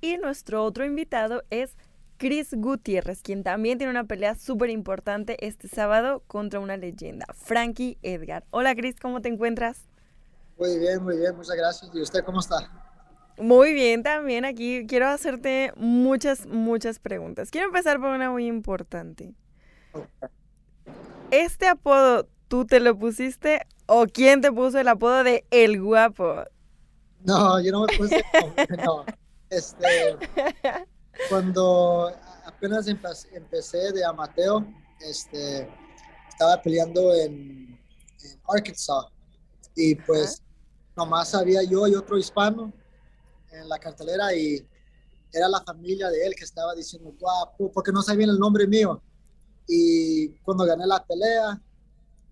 Y 0.00 0.16
nuestro 0.18 0.62
otro 0.64 0.84
invitado 0.84 1.42
es 1.50 1.76
Chris 2.18 2.54
Gutiérrez, 2.54 3.22
quien 3.22 3.42
también 3.42 3.78
tiene 3.78 3.90
una 3.90 4.04
pelea 4.04 4.34
súper 4.36 4.70
importante 4.70 5.44
este 5.44 5.68
sábado 5.68 6.22
contra 6.26 6.60
una 6.60 6.76
leyenda, 6.76 7.26
Frankie 7.34 7.98
Edgar. 8.02 8.44
Hola 8.50 8.74
Chris, 8.74 8.96
¿cómo 9.00 9.20
te 9.20 9.28
encuentras? 9.28 9.86
Muy 10.58 10.78
bien, 10.78 11.02
muy 11.02 11.18
bien, 11.18 11.36
muchas 11.36 11.56
gracias. 11.56 11.90
¿Y 11.94 12.00
usted 12.00 12.24
cómo 12.24 12.40
está? 12.40 12.85
Muy 13.38 13.74
bien, 13.74 14.02
también 14.02 14.44
aquí 14.44 14.86
quiero 14.86 15.08
hacerte 15.08 15.72
muchas, 15.76 16.46
muchas 16.46 16.98
preguntas. 16.98 17.50
Quiero 17.50 17.66
empezar 17.66 18.00
por 18.00 18.08
una 18.10 18.30
muy 18.30 18.46
importante. 18.46 19.34
¿Este 21.30 21.68
apodo 21.68 22.28
tú 22.48 22.64
te 22.64 22.80
lo 22.80 22.98
pusiste 22.98 23.66
o 23.86 24.06
quién 24.06 24.40
te 24.40 24.50
puso 24.50 24.78
el 24.78 24.88
apodo 24.88 25.22
de 25.22 25.44
El 25.50 25.80
Guapo? 25.82 26.44
No, 27.24 27.60
yo 27.60 27.72
no 27.72 27.84
me 27.86 27.96
puse. 27.98 28.24
no. 28.84 29.04
Este, 29.50 30.16
cuando 31.28 32.12
apenas 32.44 32.88
empecé 32.88 33.92
de 33.92 34.04
amateo, 34.04 34.66
este, 35.00 35.68
estaba 36.28 36.60
peleando 36.62 37.14
en, 37.14 37.78
Arkansas 38.48 39.06
y 39.76 39.94
pues 39.94 40.42
nomás 40.96 41.34
había 41.34 41.62
yo 41.62 41.86
y 41.86 41.94
otro 41.94 42.18
hispano 42.18 42.72
en 43.52 43.68
la 43.68 43.78
cartelera 43.78 44.34
y 44.34 44.66
era 45.32 45.48
la 45.48 45.62
familia 45.62 46.08
de 46.08 46.26
él 46.26 46.34
que 46.34 46.44
estaba 46.44 46.74
diciendo 46.74 47.12
guapo, 47.18 47.70
porque 47.72 47.92
no 47.92 48.02
sabían 48.02 48.30
el 48.30 48.38
nombre 48.38 48.66
mío. 48.66 49.02
Y 49.68 50.28
cuando 50.44 50.64
gané 50.64 50.86
la 50.86 51.04
pelea, 51.04 51.60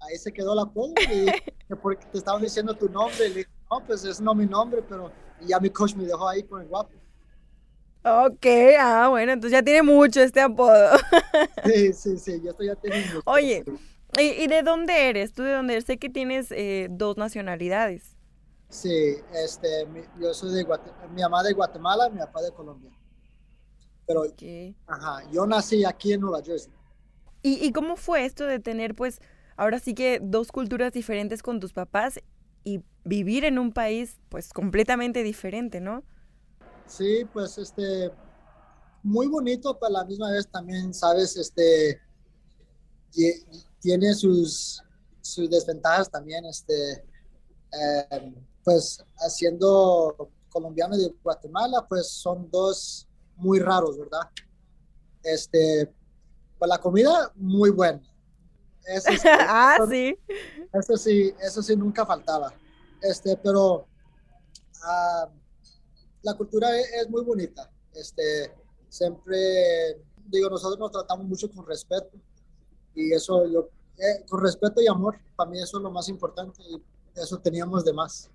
ahí 0.00 0.16
se 0.16 0.32
quedó 0.32 0.54
la 0.54 0.62
apodo 0.62 0.94
y 1.12 1.26
porque 1.76 2.06
te 2.12 2.18
estaban 2.18 2.42
diciendo 2.42 2.74
tu 2.74 2.88
nombre, 2.88 3.28
le 3.28 3.34
dije, 3.36 3.50
no, 3.70 3.84
pues 3.84 4.04
es 4.04 4.20
no 4.20 4.34
mi 4.34 4.46
nombre, 4.46 4.82
pero 4.88 5.10
ya 5.46 5.58
mi 5.58 5.70
coach 5.70 5.94
me 5.94 6.04
dejó 6.04 6.28
ahí 6.28 6.42
con 6.42 6.62
el 6.62 6.68
guapo. 6.68 6.92
Ok, 8.06 8.46
ah, 8.78 9.08
bueno, 9.08 9.32
entonces 9.32 9.58
ya 9.58 9.62
tiene 9.62 9.82
mucho 9.82 10.20
este 10.20 10.40
apodo. 10.40 10.98
Sí, 11.64 11.92
sí, 11.94 12.18
sí, 12.18 12.40
ya 12.42 12.50
estoy 12.50 12.66
ya 12.66 12.76
teniendo. 12.76 13.22
Oye, 13.24 13.64
¿y, 14.18 14.46
de 14.46 14.62
dónde 14.62 15.08
eres? 15.08 15.32
¿Tú 15.32 15.42
de 15.42 15.52
dónde 15.52 15.74
eres? 15.74 15.86
Sé 15.86 15.96
que 15.96 16.10
tienes 16.10 16.52
eh, 16.52 16.88
dos 16.90 17.16
nacionalidades. 17.16 18.13
Sí, 18.74 19.14
este, 19.32 19.86
yo 20.20 20.34
soy 20.34 20.52
de 20.52 20.64
Guatemala, 20.64 21.06
mi 21.14 21.22
mamá 21.22 21.44
de 21.44 21.52
Guatemala, 21.52 22.10
mi 22.10 22.18
papá 22.18 22.42
de 22.42 22.50
Colombia. 22.50 22.90
pero 24.04 24.24
ajá, 24.88 25.30
yo 25.30 25.46
nací 25.46 25.84
aquí 25.84 26.12
en 26.12 26.22
Nueva 26.22 26.42
Jersey. 26.42 26.72
¿Y, 27.40 27.64
¿Y 27.64 27.70
cómo 27.70 27.94
fue 27.96 28.24
esto 28.24 28.44
de 28.46 28.58
tener, 28.58 28.96
pues, 28.96 29.20
ahora 29.56 29.78
sí 29.78 29.94
que 29.94 30.18
dos 30.20 30.50
culturas 30.50 30.92
diferentes 30.92 31.40
con 31.40 31.60
tus 31.60 31.72
papás 31.72 32.18
y 32.64 32.82
vivir 33.04 33.44
en 33.44 33.60
un 33.60 33.72
país, 33.72 34.18
pues, 34.28 34.52
completamente 34.52 35.22
diferente, 35.22 35.80
¿no? 35.80 36.02
Sí, 36.88 37.24
pues, 37.32 37.56
este, 37.58 38.10
muy 39.04 39.28
bonito, 39.28 39.78
pero 39.78 39.86
a 39.86 40.00
la 40.00 40.04
misma 40.04 40.32
vez 40.32 40.48
también, 40.50 40.92
sabes, 40.92 41.36
este, 41.36 42.00
tiene 43.78 44.14
sus, 44.14 44.82
sus 45.20 45.48
desventajas 45.48 46.10
también, 46.10 46.44
este, 46.46 47.04
em, 48.10 48.34
pues, 48.64 49.04
haciendo 49.18 50.30
colombiano 50.48 50.96
y 50.96 51.00
de 51.00 51.14
Guatemala, 51.22 51.86
pues, 51.88 52.08
son 52.08 52.50
dos 52.50 53.06
muy 53.36 53.60
raros, 53.60 53.98
¿verdad? 53.98 54.30
Este, 55.22 55.92
pues 56.58 56.68
la 56.68 56.78
comida, 56.78 57.32
muy 57.34 57.70
buena. 57.70 58.02
Eso 58.86 59.10
sí, 59.10 59.28
ah, 59.40 59.78
sí. 59.88 60.18
Eso 60.72 60.96
sí, 60.96 61.34
eso 61.40 61.62
sí 61.62 61.76
nunca 61.76 62.04
faltaba. 62.04 62.52
Este, 63.00 63.36
pero 63.36 63.86
ah, 64.82 65.28
la 66.22 66.34
cultura 66.34 66.76
es, 66.78 66.86
es, 67.02 67.10
muy 67.10 67.22
bonita. 67.22 67.70
Este, 67.94 68.52
siempre, 68.88 70.00
digo, 70.26 70.50
nosotros 70.50 70.78
nos 70.78 70.90
tratamos 70.90 71.26
mucho 71.26 71.50
con 71.50 71.66
respeto 71.66 72.10
y 72.94 73.12
eso, 73.12 73.46
yo, 73.46 73.68
eh, 73.98 74.24
con 74.28 74.42
respeto 74.42 74.80
y 74.80 74.86
amor, 74.86 75.18
para 75.36 75.50
mí 75.50 75.60
eso 75.60 75.78
es 75.78 75.82
lo 75.82 75.90
más 75.90 76.08
importante 76.08 76.62
y 76.62 76.82
eso 77.14 77.38
teníamos 77.38 77.84
de 77.84 77.92
más. 77.92 78.30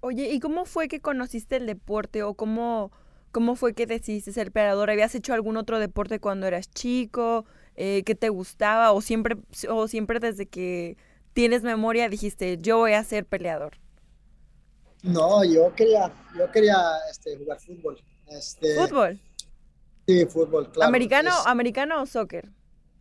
Oye, 0.00 0.30
¿y 0.30 0.40
cómo 0.40 0.64
fue 0.64 0.88
que 0.88 1.00
conociste 1.00 1.56
el 1.56 1.66
deporte 1.66 2.22
o 2.22 2.34
cómo, 2.34 2.92
cómo 3.32 3.56
fue 3.56 3.74
que 3.74 3.86
decidiste 3.86 4.32
ser 4.32 4.52
peleador? 4.52 4.90
¿Habías 4.90 5.14
hecho 5.14 5.34
algún 5.34 5.56
otro 5.56 5.78
deporte 5.78 6.20
cuando 6.20 6.46
eras 6.46 6.70
chico? 6.70 7.44
Eh, 7.74 8.02
¿Qué 8.04 8.14
te 8.14 8.28
gustaba? 8.28 8.92
¿O 8.92 9.00
siempre, 9.00 9.36
¿O 9.68 9.88
siempre 9.88 10.20
desde 10.20 10.46
que 10.46 10.96
tienes 11.32 11.62
memoria 11.62 12.08
dijiste, 12.08 12.58
yo 12.60 12.78
voy 12.78 12.92
a 12.92 13.02
ser 13.02 13.26
peleador? 13.26 13.78
No, 15.02 15.44
yo 15.44 15.74
quería, 15.74 16.12
yo 16.36 16.50
quería 16.50 16.76
este, 17.10 17.36
jugar 17.36 17.60
fútbol. 17.60 18.02
Este, 18.26 18.74
¿Fútbol? 18.74 19.20
Sí, 20.06 20.26
fútbol, 20.26 20.70
claro. 20.70 20.88
¿Americano, 20.88 21.30
¿Americano 21.44 22.02
o 22.02 22.06
soccer? 22.06 22.48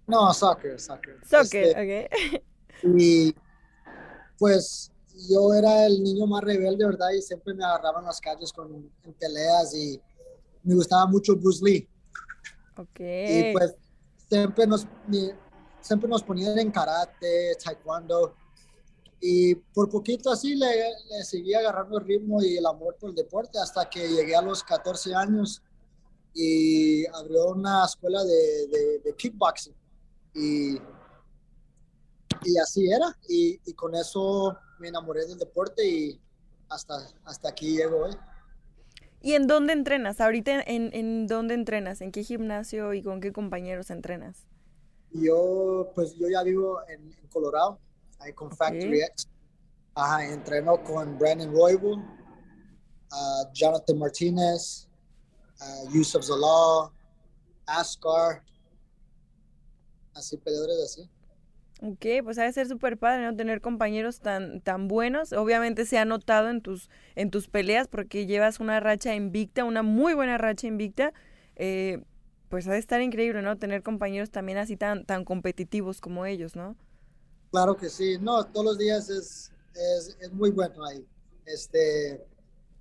No, 0.08 0.34
soccer, 0.34 0.80
soccer. 0.80 1.18
Soccer, 1.26 1.78
este, 1.78 2.10
ok. 2.34 2.44
y 2.98 3.36
pues 4.38 4.92
yo 5.30 5.54
era 5.54 5.86
el 5.86 6.04
niño 6.04 6.28
más 6.28 6.44
rebelde, 6.44 6.86
¿verdad? 6.86 7.12
Y 7.12 7.22
siempre 7.22 7.54
me 7.54 7.64
agarraban 7.64 8.06
las 8.06 8.20
calles 8.20 8.52
con 8.52 8.92
en 9.04 9.14
peleas 9.14 9.74
y 9.76 10.00
me 10.64 10.76
gustaba 10.76 11.06
mucho 11.08 11.36
Bruce 11.36 11.64
Lee. 11.64 11.90
Ok. 12.78 13.00
Y 13.00 13.54
pues 13.54 13.76
siempre 14.30 14.68
nos, 14.68 14.86
siempre 15.82 16.10
nos 16.10 16.24
ponían 16.24 16.58
en 16.60 16.72
karate, 16.72 17.56
taekwondo. 17.64 18.36
Y 19.20 19.56
por 19.56 19.90
poquito 19.90 20.30
así 20.30 20.56
le, 20.56 20.68
le 21.10 21.24
seguí 21.24 21.54
agarrando 21.54 21.98
el 21.98 22.06
ritmo 22.06 22.42
y 22.44 22.58
el 22.58 22.66
amor 22.66 22.96
por 23.00 23.10
el 23.10 23.16
deporte 23.16 23.58
hasta 23.58 23.90
que 23.90 24.08
llegué 24.08 24.36
a 24.36 24.42
los 24.42 24.64
14 24.64 25.16
años 25.16 25.64
y 26.36 27.08
abrió 27.08 27.48
una 27.48 27.86
escuela 27.86 28.24
de, 28.24 28.68
de, 28.68 29.00
de 29.00 29.16
kickboxing. 29.16 29.74
Y, 30.36 30.76
y 32.44 32.58
así 32.62 32.92
era. 32.92 33.18
Y, 33.28 33.60
y 33.66 33.74
con 33.74 33.96
eso 33.96 34.56
me 34.80 34.90
enamoré 34.90 35.26
del 35.26 35.38
deporte 35.38 35.86
y 35.86 36.22
hasta, 36.70 36.96
hasta 37.26 37.50
aquí 37.50 37.78
llego 37.78 38.06
hoy. 38.06 38.16
¿Y 39.22 39.34
en 39.34 39.48
dónde 39.48 39.74
entrenas? 39.74 40.22
Ahorita, 40.22 40.62
en, 40.62 40.92
en 40.94 41.28
dónde 41.28 41.54
entrenas? 41.54 42.02
¿En 42.02 42.12
qué 42.12 42.24
gimnasio 42.24 42.94
y 42.94 43.02
con 43.02 43.20
qué 43.20 43.34
compañeros 43.34 43.90
entrenas? 43.90 44.46
Yo, 45.12 45.92
pues 45.96 46.16
yo 46.16 46.30
ya 46.30 46.44
vivo 46.44 46.80
en, 46.88 47.16
Colorado, 47.32 47.80
ahí 48.20 48.34
con 48.34 48.52
Factory 48.52 49.02
X. 49.02 49.28
Ajá, 49.96 50.26
entreno 50.26 50.84
con 50.84 51.18
Brandon 51.18 51.52
Roybal, 51.52 51.94
uh, 51.94 53.52
Jonathan 53.54 53.98
Martinez, 53.98 54.88
uh, 55.60 55.92
Yusuf 55.92 56.24
Zalal, 56.24 56.92
Ascar, 57.66 58.44
así 60.14 60.38
peleadores 60.38 60.84
así. 60.84 61.10
Ok, 61.82 62.06
pues 62.24 62.40
ha 62.40 62.44
de 62.44 62.54
ser 62.54 62.68
súper 62.68 62.98
padre, 62.98 63.24
¿no? 63.24 63.36
Tener 63.36 63.62
compañeros 63.62 64.20
tan, 64.20 64.62
tan 64.62 64.88
buenos. 64.88 65.32
Obviamente 65.34 65.86
se 65.86 66.00
ha 66.00 66.06
notado 66.06 66.50
en 66.50 66.62
tus, 66.62 66.90
en 67.16 67.30
tus 67.30 67.48
peleas 67.48 67.88
porque 67.88 68.26
llevas 68.26 68.60
una 68.60 68.80
racha 68.80 69.14
invicta, 69.14 69.64
una 69.64 69.84
muy 69.84 70.16
buena 70.16 70.40
racha 70.40 70.66
invicta. 70.66 71.14
Eh, 71.56 72.02
pues 72.50 72.68
ha 72.68 72.72
de 72.72 72.80
estar 72.80 73.02
increíble, 73.02 73.42
¿no? 73.44 73.58
Tener 73.58 73.84
compañeros 73.84 74.32
también 74.32 74.58
así 74.58 74.76
tan, 74.76 75.06
tan 75.06 75.24
competitivos 75.24 76.02
como 76.02 76.26
ellos, 76.26 76.56
¿no? 76.56 76.76
Claro 77.52 77.78
que 77.78 77.90
sí. 77.90 78.18
No, 78.20 78.44
todos 78.46 78.66
los 78.66 78.78
días 78.80 79.10
es, 79.10 79.52
es, 79.76 80.18
es 80.20 80.34
muy 80.34 80.50
bueno 80.50 80.84
ahí. 80.84 81.06
Este, 81.46 82.26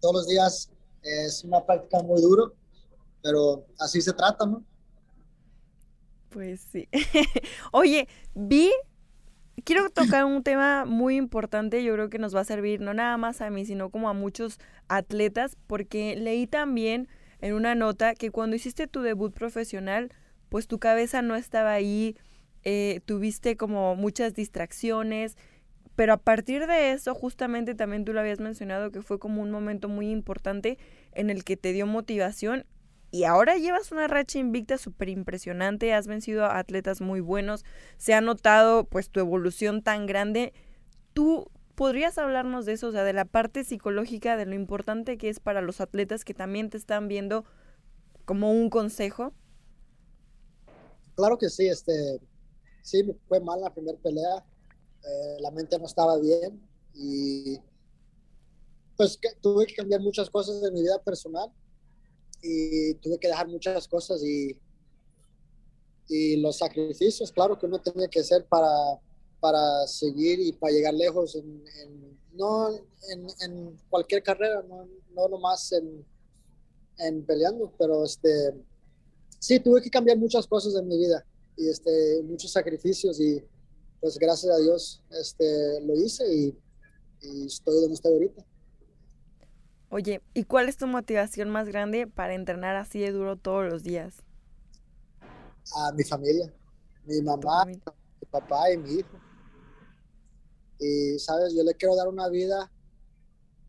todos 0.00 0.14
los 0.14 0.26
días 0.26 0.70
es 1.02 1.44
una 1.44 1.64
práctica 1.64 2.02
muy 2.02 2.20
duro, 2.22 2.54
pero 3.22 3.66
así 3.78 4.00
se 4.00 4.12
trata, 4.12 4.46
¿no? 4.46 4.64
Pues 6.30 6.60
sí. 6.60 6.88
Oye, 7.72 8.08
vi, 8.34 8.70
quiero 9.64 9.88
tocar 9.90 10.24
un 10.24 10.42
tema 10.42 10.84
muy 10.84 11.16
importante, 11.16 11.82
yo 11.82 11.94
creo 11.94 12.10
que 12.10 12.18
nos 12.18 12.34
va 12.34 12.40
a 12.40 12.44
servir 12.44 12.80
no 12.80 12.94
nada 12.94 13.16
más 13.16 13.40
a 13.40 13.50
mí, 13.50 13.64
sino 13.64 13.90
como 13.90 14.08
a 14.08 14.12
muchos 14.12 14.58
atletas, 14.88 15.56
porque 15.66 16.16
leí 16.16 16.46
también 16.46 17.08
en 17.40 17.54
una 17.54 17.74
nota 17.74 18.14
que 18.14 18.30
cuando 18.30 18.56
hiciste 18.56 18.86
tu 18.86 19.02
debut 19.02 19.32
profesional, 19.32 20.10
pues 20.48 20.66
tu 20.66 20.78
cabeza 20.78 21.22
no 21.22 21.36
estaba 21.36 21.72
ahí, 21.72 22.16
eh, 22.64 23.00
tuviste 23.04 23.56
como 23.56 23.96
muchas 23.96 24.34
distracciones, 24.34 25.36
pero 25.94 26.12
a 26.12 26.18
partir 26.18 26.66
de 26.66 26.92
eso, 26.92 27.14
justamente 27.14 27.74
también 27.74 28.04
tú 28.04 28.12
lo 28.12 28.20
habías 28.20 28.40
mencionado, 28.40 28.90
que 28.90 29.02
fue 29.02 29.18
como 29.18 29.42
un 29.42 29.50
momento 29.50 29.88
muy 29.88 30.10
importante 30.10 30.78
en 31.12 31.30
el 31.30 31.42
que 31.42 31.56
te 31.56 31.72
dio 31.72 31.86
motivación 31.86 32.66
y 33.10 33.24
ahora 33.24 33.56
llevas 33.56 33.92
una 33.92 34.08
racha 34.08 34.38
invicta 34.38 34.78
súper 34.78 35.08
impresionante, 35.08 35.94
has 35.94 36.06
vencido 36.06 36.44
a 36.44 36.58
atletas 36.58 37.00
muy 37.00 37.20
buenos, 37.20 37.64
se 37.96 38.14
ha 38.14 38.20
notado 38.20 38.84
pues 38.84 39.10
tu 39.10 39.20
evolución 39.20 39.82
tan 39.82 40.06
grande. 40.06 40.52
¿Tú 41.12 41.50
podrías 41.76 42.18
hablarnos 42.18 42.66
de 42.66 42.72
eso, 42.72 42.88
o 42.88 42.92
sea, 42.92 43.04
de 43.04 43.12
la 43.12 43.24
parte 43.24 43.64
psicológica, 43.64 44.36
de 44.36 44.46
lo 44.46 44.54
importante 44.54 45.18
que 45.18 45.28
es 45.28 45.40
para 45.40 45.60
los 45.62 45.80
atletas 45.80 46.24
que 46.24 46.34
también 46.34 46.68
te 46.68 46.78
están 46.78 47.06
viendo 47.08 47.44
como 48.24 48.50
un 48.50 48.70
consejo? 48.70 49.32
Claro 51.14 51.38
que 51.38 51.48
sí, 51.48 51.68
este, 51.68 52.20
sí, 52.82 53.02
fue 53.28 53.40
mal 53.40 53.60
la 53.60 53.72
primera 53.72 53.98
pelea, 53.98 54.44
eh, 55.02 55.36
la 55.40 55.50
mente 55.52 55.78
no 55.78 55.86
estaba 55.86 56.18
bien 56.18 56.60
y 56.92 57.58
pues 58.96 59.18
tuve 59.40 59.66
que 59.66 59.74
cambiar 59.74 60.00
muchas 60.00 60.28
cosas 60.28 60.60
de 60.60 60.70
mi 60.72 60.82
vida 60.82 60.98
personal 61.02 61.52
y 62.46 62.94
tuve 62.94 63.18
que 63.18 63.28
dejar 63.28 63.48
muchas 63.48 63.88
cosas 63.88 64.22
y, 64.22 64.56
y 66.08 66.36
los 66.36 66.58
sacrificios, 66.58 67.32
claro 67.32 67.58
que 67.58 67.66
uno 67.66 67.80
tenía 67.80 68.08
que 68.08 68.20
hacer 68.20 68.46
para, 68.46 68.68
para 69.40 69.86
seguir 69.86 70.38
y 70.40 70.52
para 70.52 70.72
llegar 70.72 70.94
lejos, 70.94 71.34
en, 71.34 71.64
no 72.34 72.70
en, 72.70 73.26
en, 73.40 73.76
cualquier 73.90 74.22
carrera, 74.22 74.62
no, 74.68 74.88
no 75.14 75.28
nomás 75.28 75.72
en, 75.72 76.04
en 76.98 77.24
peleando, 77.24 77.72
pero 77.78 78.04
este, 78.04 78.54
sí, 79.40 79.58
tuve 79.58 79.82
que 79.82 79.90
cambiar 79.90 80.18
muchas 80.18 80.46
cosas 80.46 80.74
en 80.76 80.86
mi 80.86 80.98
vida 80.98 81.26
y 81.56 81.68
este, 81.68 82.22
muchos 82.22 82.52
sacrificios 82.52 83.20
y 83.20 83.42
pues 84.00 84.18
gracias 84.18 84.54
a 84.54 84.58
Dios 84.58 85.02
este, 85.10 85.80
lo 85.80 85.94
hice 85.96 86.24
y, 86.32 86.58
y 87.22 87.46
estoy 87.46 87.80
donde 87.80 87.94
estoy 87.94 88.12
ahorita. 88.12 88.44
Oye, 89.88 90.20
¿y 90.34 90.44
cuál 90.44 90.68
es 90.68 90.76
tu 90.76 90.86
motivación 90.88 91.48
más 91.48 91.68
grande 91.68 92.08
para 92.08 92.34
entrenar 92.34 92.74
así 92.74 92.98
de 92.98 93.12
duro 93.12 93.36
todos 93.36 93.64
los 93.64 93.84
días? 93.84 94.16
A 95.76 95.92
mi 95.92 96.02
familia, 96.02 96.52
mi 97.04 97.22
mamá, 97.22 97.64
mi 97.66 97.80
papá 98.30 98.72
y 98.72 98.78
mi 98.78 98.94
hijo. 98.94 99.16
Y, 100.80 101.18
sabes, 101.20 101.54
yo 101.54 101.62
le 101.62 101.74
quiero 101.74 101.94
dar 101.94 102.08
una 102.08 102.28
vida, 102.28 102.70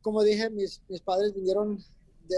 como 0.01 0.23
dije, 0.23 0.49
mis, 0.49 0.81
mis 0.89 1.01
padres 1.01 1.33
vinieron, 1.35 1.77
de, 2.27 2.35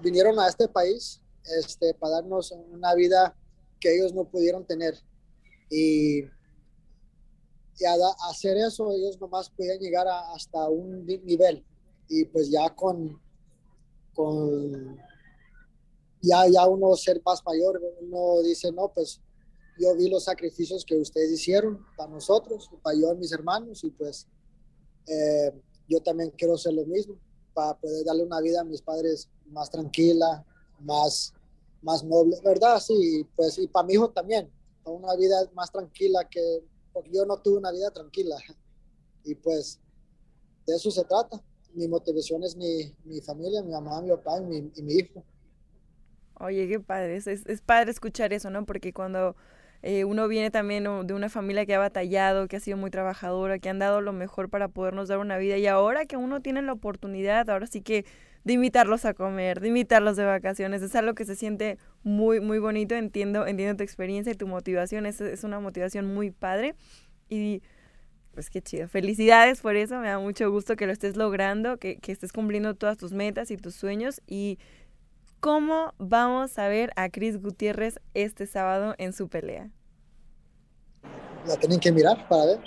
vinieron 0.00 0.38
a 0.40 0.48
este 0.48 0.66
país 0.66 1.22
este, 1.58 1.92
para 1.94 2.14
darnos 2.14 2.52
una 2.52 2.94
vida 2.94 3.36
que 3.78 3.94
ellos 3.94 4.14
no 4.14 4.24
pudieron 4.24 4.66
tener. 4.66 4.94
Y, 5.68 6.22
y 6.22 7.84
a, 7.86 7.94
hacer 8.30 8.56
eso, 8.56 8.90
ellos 8.92 9.20
nomás 9.20 9.50
podían 9.50 9.78
llegar 9.78 10.06
hasta 10.08 10.68
un 10.68 11.04
nivel 11.06 11.64
y 12.10 12.24
pues 12.26 12.50
ya 12.50 12.68
con, 12.74 13.18
con 14.12 14.98
ya, 16.20 16.46
ya 16.48 16.66
uno 16.66 16.94
ser 16.96 17.22
más 17.24 17.42
mayor, 17.46 17.80
uno 18.02 18.42
dice, 18.42 18.70
no, 18.72 18.92
pues 18.92 19.20
yo 19.78 19.96
vi 19.96 20.10
los 20.10 20.24
sacrificios 20.24 20.84
que 20.84 20.96
ustedes 20.96 21.30
hicieron 21.30 21.86
para 21.96 22.10
nosotros, 22.10 22.68
para 22.82 22.98
yo 22.98 23.14
y 23.14 23.16
mis 23.16 23.32
hermanos, 23.32 23.82
y 23.84 23.90
pues 23.90 24.26
eh, 25.06 25.52
yo 25.88 26.02
también 26.02 26.30
quiero 26.36 26.54
hacer 26.54 26.74
lo 26.74 26.84
mismo, 26.84 27.16
para 27.54 27.78
poder 27.78 28.04
darle 28.04 28.24
una 28.24 28.40
vida 28.40 28.60
a 28.60 28.64
mis 28.64 28.82
padres 28.82 29.30
más 29.46 29.70
tranquila, 29.70 30.44
más, 30.80 31.32
más 31.80 32.04
noble, 32.04 32.36
¿verdad? 32.44 32.80
Sí, 32.80 33.26
pues 33.36 33.56
y 33.58 33.66
para 33.68 33.86
mi 33.86 33.94
hijo 33.94 34.10
también, 34.10 34.50
una 34.84 35.14
vida 35.16 35.36
más 35.54 35.70
tranquila 35.70 36.28
que, 36.28 36.64
porque 36.92 37.10
yo 37.12 37.24
no 37.24 37.40
tuve 37.40 37.58
una 37.58 37.72
vida 37.72 37.90
tranquila. 37.90 38.36
Y 39.22 39.34
pues 39.34 39.78
de 40.66 40.76
eso 40.76 40.90
se 40.90 41.04
trata. 41.04 41.44
Mi 41.74 41.88
motivación 41.88 42.42
es 42.42 42.56
mi, 42.56 42.94
mi 43.04 43.20
familia, 43.20 43.62
mi 43.62 43.72
mamá, 43.72 44.00
mi 44.02 44.10
papá 44.10 44.40
y 44.40 44.44
mi, 44.44 44.72
mi 44.82 44.94
hijo. 44.94 45.24
Oye, 46.40 46.68
qué 46.68 46.80
padre, 46.80 47.16
es, 47.16 47.26
es, 47.26 47.60
padre 47.60 47.90
escuchar 47.90 48.32
eso, 48.32 48.48
¿no? 48.48 48.64
Porque 48.64 48.94
cuando 48.94 49.36
eh, 49.82 50.04
uno 50.04 50.26
viene 50.26 50.50
también 50.50 50.84
de 51.06 51.14
una 51.14 51.28
familia 51.28 51.66
que 51.66 51.74
ha 51.74 51.78
batallado, 51.78 52.48
que 52.48 52.56
ha 52.56 52.60
sido 52.60 52.78
muy 52.78 52.90
trabajadora, 52.90 53.58
que 53.58 53.68
han 53.68 53.78
dado 53.78 54.00
lo 54.00 54.14
mejor 54.14 54.48
para 54.48 54.68
podernos 54.68 55.08
dar 55.08 55.18
una 55.18 55.36
vida 55.36 55.58
y 55.58 55.66
ahora 55.66 56.06
que 56.06 56.16
uno 56.16 56.40
tiene 56.40 56.62
la 56.62 56.72
oportunidad, 56.72 57.48
ahora 57.50 57.66
sí 57.66 57.82
que 57.82 58.06
de 58.44 58.54
invitarlos 58.54 59.04
a 59.04 59.12
comer, 59.12 59.60
de 59.60 59.68
invitarlos 59.68 60.16
de 60.16 60.24
vacaciones, 60.24 60.80
es 60.80 60.94
algo 60.94 61.14
que 61.14 61.26
se 61.26 61.36
siente 61.36 61.76
muy, 62.02 62.40
muy 62.40 62.58
bonito, 62.58 62.94
entiendo, 62.94 63.46
entiendo 63.46 63.76
tu 63.76 63.82
experiencia 63.82 64.32
y 64.32 64.36
tu 64.36 64.46
motivación, 64.46 65.04
es, 65.04 65.20
es 65.20 65.44
una 65.44 65.60
motivación 65.60 66.14
muy 66.14 66.30
padre 66.30 66.74
y 67.28 67.62
pues 68.32 68.50
qué 68.50 68.62
chido. 68.62 68.88
Felicidades 68.88 69.60
por 69.60 69.76
eso, 69.76 69.98
me 69.98 70.08
da 70.08 70.18
mucho 70.18 70.50
gusto 70.50 70.76
que 70.76 70.86
lo 70.86 70.92
estés 70.92 71.16
logrando, 71.16 71.78
que, 71.78 71.96
que 71.98 72.12
estés 72.12 72.32
cumpliendo 72.32 72.74
todas 72.74 72.96
tus 72.96 73.12
metas 73.12 73.50
y 73.50 73.56
tus 73.56 73.74
sueños 73.74 74.20
y 74.26 74.58
¿Cómo 75.40 75.94
vamos 75.96 76.58
a 76.58 76.68
ver 76.68 76.92
a 76.96 77.08
Chris 77.08 77.40
Gutiérrez 77.40 77.98
este 78.12 78.46
sábado 78.46 78.94
en 78.98 79.14
su 79.14 79.28
pelea? 79.28 79.70
La 81.46 81.56
tienen 81.56 81.80
que 81.80 81.90
mirar 81.90 82.28
para 82.28 82.44
ver. 82.44 82.60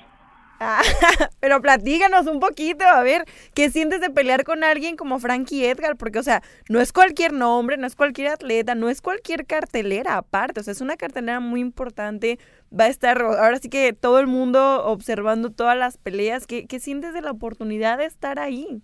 Ah, 0.60 0.82
pero 1.40 1.62
platíganos 1.62 2.28
un 2.28 2.40
poquito, 2.40 2.86
a 2.86 3.04
ver, 3.04 3.26
¿qué 3.54 3.70
sientes 3.70 4.00
de 4.00 4.10
pelear 4.10 4.44
con 4.46 4.64
alguien 4.64 4.96
como 4.96 5.20
Frankie 5.20 5.66
Edgar? 5.66 5.98
Porque, 5.98 6.20
o 6.20 6.24
sea, 6.24 6.42
no 6.70 6.80
es 6.80 6.94
cualquier 6.94 7.34
nombre, 7.34 7.76
no 7.78 7.86
es 7.86 7.96
cualquier 7.96 8.30
atleta, 8.30 8.74
no 8.76 8.90
es 8.90 9.02
cualquier 9.02 9.46
cartelera 9.46 10.18
aparte, 10.18 10.62
o 10.62 10.64
sea, 10.64 10.72
es 10.72 10.82
una 10.82 10.96
cartelera 10.96 11.40
muy 11.40 11.60
importante, 11.60 12.40
va 12.78 12.86
a 12.86 12.88
estar, 12.88 13.22
ahora 13.22 13.60
sí 13.60 13.70
que 13.70 13.92
todo 13.94 14.20
el 14.20 14.28
mundo 14.28 14.86
observando 14.86 15.52
todas 15.52 15.78
las 15.78 15.98
peleas, 15.98 16.48
¿qué, 16.48 16.66
qué 16.66 16.80
sientes 16.80 17.14
de 17.14 17.22
la 17.22 17.32
oportunidad 17.32 17.98
de 17.98 18.06
estar 18.06 18.40
ahí? 18.40 18.82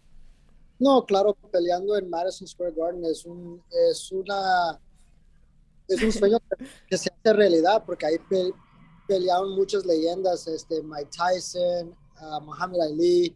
No, 0.80 1.06
claro, 1.06 1.34
peleando 1.52 1.98
en 1.98 2.10
Madison 2.10 2.48
Square 2.48 2.74
Garden 2.76 3.06
es 3.06 3.26
un, 3.26 3.62
es 3.92 4.12
una, 4.12 4.80
es 5.88 6.02
un 6.02 6.12
sueño 6.12 6.40
que 6.88 6.98
se 6.98 7.10
hace 7.10 7.34
realidad 7.34 7.84
porque 7.86 8.06
ahí 8.06 8.18
pelearon 9.10 9.56
muchas 9.56 9.86
leyendas, 9.86 10.48
este, 10.48 10.82
Mike 10.84 11.10
Tyson, 11.12 11.90
uh, 12.22 12.42
Muhammad 12.42 12.82
Ali, 12.82 13.36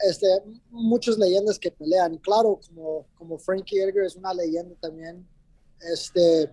este, 0.00 0.26
muchas 0.70 1.16
leyendas 1.16 1.58
que 1.58 1.70
pelean. 1.70 2.18
Claro, 2.18 2.60
como, 2.66 3.06
como 3.16 3.38
Frankie 3.38 3.80
Edgar 3.80 4.04
es 4.04 4.16
una 4.16 4.34
leyenda 4.34 4.74
también. 4.80 5.26
Este, 5.80 6.50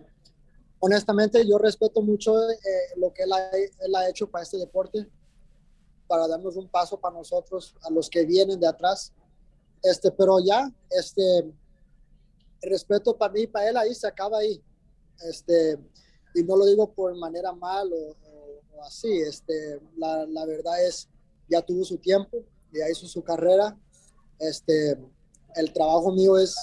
honestamente, 0.79 1.45
yo 1.45 1.57
respeto 1.57 2.01
mucho 2.01 2.49
eh, 2.49 2.57
lo 2.97 3.11
que 3.11 3.23
él 3.23 3.33
ha, 3.33 4.09
hecho 4.09 4.29
para 4.29 4.43
este 4.43 4.57
deporte, 4.57 5.09
para 6.07 6.27
darnos 6.27 6.55
un 6.55 6.69
paso 6.69 6.99
para 6.99 7.15
nosotros, 7.15 7.75
a 7.81 7.89
los 7.89 8.09
que 8.09 8.25
vienen 8.25 8.59
de 8.59 8.67
atrás 8.67 9.11
este, 9.83 10.11
pero 10.11 10.39
ya, 10.39 10.71
este, 10.89 11.51
respeto 12.61 13.17
para 13.17 13.33
mí 13.33 13.45
para 13.45 13.69
él 13.69 13.77
ahí 13.77 13.93
se 13.93 14.07
acaba 14.07 14.39
ahí. 14.39 14.63
Este, 15.29 15.77
y 16.33 16.43
no 16.43 16.57
lo 16.57 16.65
digo 16.65 16.91
por 16.93 17.15
manera 17.17 17.51
mal 17.53 17.91
o, 17.93 18.15
así, 18.85 19.21
este, 19.21 19.79
la, 19.95 20.25
la, 20.25 20.45
verdad 20.45 20.85
es, 20.85 21.07
ya 21.49 21.61
tuvo 21.61 21.85
su 21.85 21.97
tiempo, 21.97 22.43
ya 22.73 22.89
hizo 22.89 23.07
su 23.07 23.23
carrera, 23.23 23.77
este, 24.39 24.97
el 25.55 25.71
trabajo 25.71 26.11
mío 26.11 26.37
es 26.37 26.53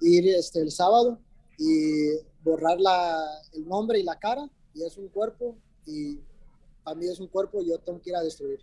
ir 0.00 0.28
este, 0.28 0.60
el 0.60 0.70
sábado 0.70 1.18
y 1.58 2.10
borrar 2.44 2.78
la, 2.80 3.20
el 3.54 3.66
nombre 3.66 3.98
y 3.98 4.04
la 4.04 4.16
cara, 4.16 4.48
y 4.74 4.84
es 4.84 4.96
un 4.96 5.08
cuerpo, 5.08 5.56
y 5.86 6.20
para 6.84 6.96
mí 6.96 7.06
es 7.06 7.18
un 7.18 7.26
cuerpo 7.26 7.60
y 7.62 7.70
yo 7.70 7.78
tengo 7.78 8.00
que 8.00 8.10
ir 8.10 8.16
a 8.16 8.22
destruir. 8.22 8.60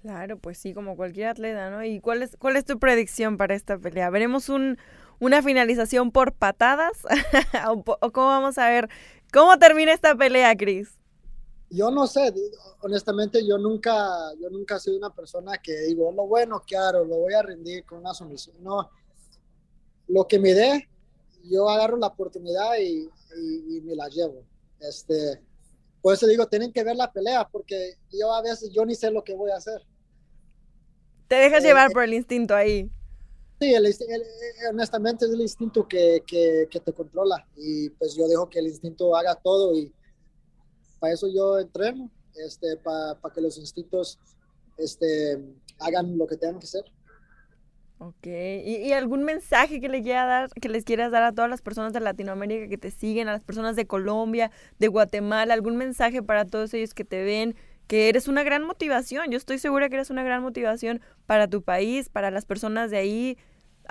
Claro, 0.00 0.38
pues 0.38 0.56
sí, 0.56 0.72
como 0.72 0.96
cualquier 0.96 1.28
atleta, 1.28 1.68
¿no? 1.70 1.84
¿Y 1.84 2.00
cuál 2.00 2.22
es, 2.22 2.36
cuál 2.36 2.56
es 2.56 2.64
tu 2.64 2.78
predicción 2.78 3.36
para 3.36 3.54
esta 3.54 3.76
pelea? 3.76 4.08
¿Veremos 4.08 4.48
un, 4.48 4.78
una 5.20 5.42
finalización 5.42 6.10
por 6.10 6.32
patadas? 6.32 6.98
¿O, 7.68 8.10
cómo 8.10 8.26
vamos 8.26 8.58
a 8.58 8.68
ver 8.68 8.88
cómo 9.32 9.58
termina 9.58 9.92
esta 9.92 10.14
pelea, 10.16 10.56
Chris? 10.56 10.90
Yo 11.70 11.90
no 11.92 12.08
sé, 12.08 12.34
honestamente 12.80 13.46
yo 13.46 13.56
nunca, 13.56 13.94
yo 14.40 14.50
nunca 14.50 14.76
he 14.76 14.80
sido 14.80 14.96
una 14.96 15.14
persona 15.14 15.58
que 15.58 15.72
digo, 15.82 16.10
lo 16.10 16.26
bueno, 16.26 16.60
claro, 16.66 17.04
lo 17.04 17.18
voy 17.18 17.34
a 17.34 17.42
rendir 17.42 17.84
con 17.84 17.98
una 17.98 18.12
sumisión. 18.12 18.56
No, 18.60 18.90
lo 20.08 20.26
que 20.26 20.40
me 20.40 20.52
dé, 20.52 20.88
yo 21.44 21.70
agarro 21.70 21.96
la 21.96 22.08
oportunidad 22.08 22.76
y, 22.80 23.08
y 23.68 23.80
me 23.82 23.94
la 23.94 24.08
llevo. 24.08 24.42
Este, 24.80 25.40
por 26.02 26.14
eso 26.14 26.26
digo, 26.26 26.48
tienen 26.48 26.72
que 26.72 26.82
ver 26.82 26.96
la 26.96 27.12
pelea, 27.12 27.46
porque 27.46 27.94
yo 28.10 28.32
a 28.32 28.42
veces 28.42 28.70
yo 28.72 28.84
ni 28.84 28.94
sé 28.94 29.10
lo 29.10 29.22
que 29.22 29.34
voy 29.34 29.50
a 29.50 29.56
hacer. 29.56 29.82
Te 31.28 31.36
dejas 31.36 31.62
llevar 31.62 31.90
eh, 31.90 31.92
por 31.92 32.02
el 32.02 32.14
instinto 32.14 32.54
ahí. 32.54 32.90
Sí, 33.60 33.74
el, 33.74 33.84
honestamente 34.70 35.26
es 35.26 35.32
el 35.32 35.42
instinto 35.42 35.86
que, 35.86 36.22
que, 36.26 36.66
que, 36.70 36.80
te 36.80 36.94
controla 36.94 37.46
y 37.56 37.90
pues 37.90 38.16
yo 38.16 38.26
dejo 38.26 38.48
que 38.48 38.58
el 38.58 38.68
instinto 38.68 39.14
haga 39.14 39.34
todo 39.34 39.74
y 39.76 39.92
para 40.98 41.12
eso 41.12 41.28
yo 41.28 41.58
entreno, 41.58 42.10
este, 42.34 42.78
para, 42.78 43.20
para 43.20 43.34
que 43.34 43.42
los 43.42 43.58
instintos 43.58 44.18
este, 44.78 45.38
hagan 45.78 46.16
lo 46.16 46.26
que 46.26 46.36
tengan 46.36 46.58
que 46.58 46.64
hacer. 46.64 46.84
Ok, 47.98 48.26
¿Y, 48.26 48.92
algún 48.92 49.24
mensaje 49.24 49.78
que, 49.78 49.90
le 49.90 50.02
quiera 50.02 50.24
dar, 50.24 50.48
que 50.48 50.70
les 50.70 50.84
quieras 50.84 51.12
dar 51.12 51.22
a 51.22 51.32
todas 51.32 51.50
las 51.50 51.60
personas 51.60 51.92
de 51.92 52.00
Latinoamérica 52.00 52.66
que 52.66 52.78
te 52.78 52.90
siguen, 52.90 53.28
a 53.28 53.32
las 53.32 53.42
personas 53.42 53.76
de 53.76 53.86
Colombia, 53.86 54.50
de 54.78 54.88
Guatemala, 54.88 55.52
algún 55.52 55.76
mensaje 55.76 56.22
para 56.22 56.46
todos 56.46 56.72
ellos 56.72 56.94
que 56.94 57.04
te 57.04 57.22
ven, 57.22 57.56
que 57.88 58.08
eres 58.08 58.26
una 58.26 58.42
gran 58.42 58.64
motivación, 58.64 59.30
yo 59.30 59.36
estoy 59.36 59.58
segura 59.58 59.90
que 59.90 59.96
eres 59.96 60.08
una 60.08 60.22
gran 60.22 60.42
motivación 60.42 61.02
para 61.26 61.46
tu 61.48 61.60
país, 61.60 62.08
para 62.08 62.30
las 62.30 62.46
personas 62.46 62.90
de 62.90 62.96
ahí, 62.96 63.36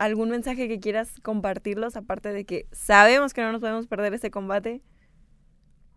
algún 0.05 0.29
mensaje 0.29 0.67
que 0.67 0.79
quieras 0.79 1.09
compartirlos, 1.21 1.95
aparte 1.95 2.33
de 2.33 2.45
que 2.45 2.67
sabemos 2.71 3.33
que 3.33 3.41
no 3.41 3.51
nos 3.51 3.61
podemos 3.61 3.87
perder 3.87 4.13
este 4.13 4.31
combate. 4.31 4.81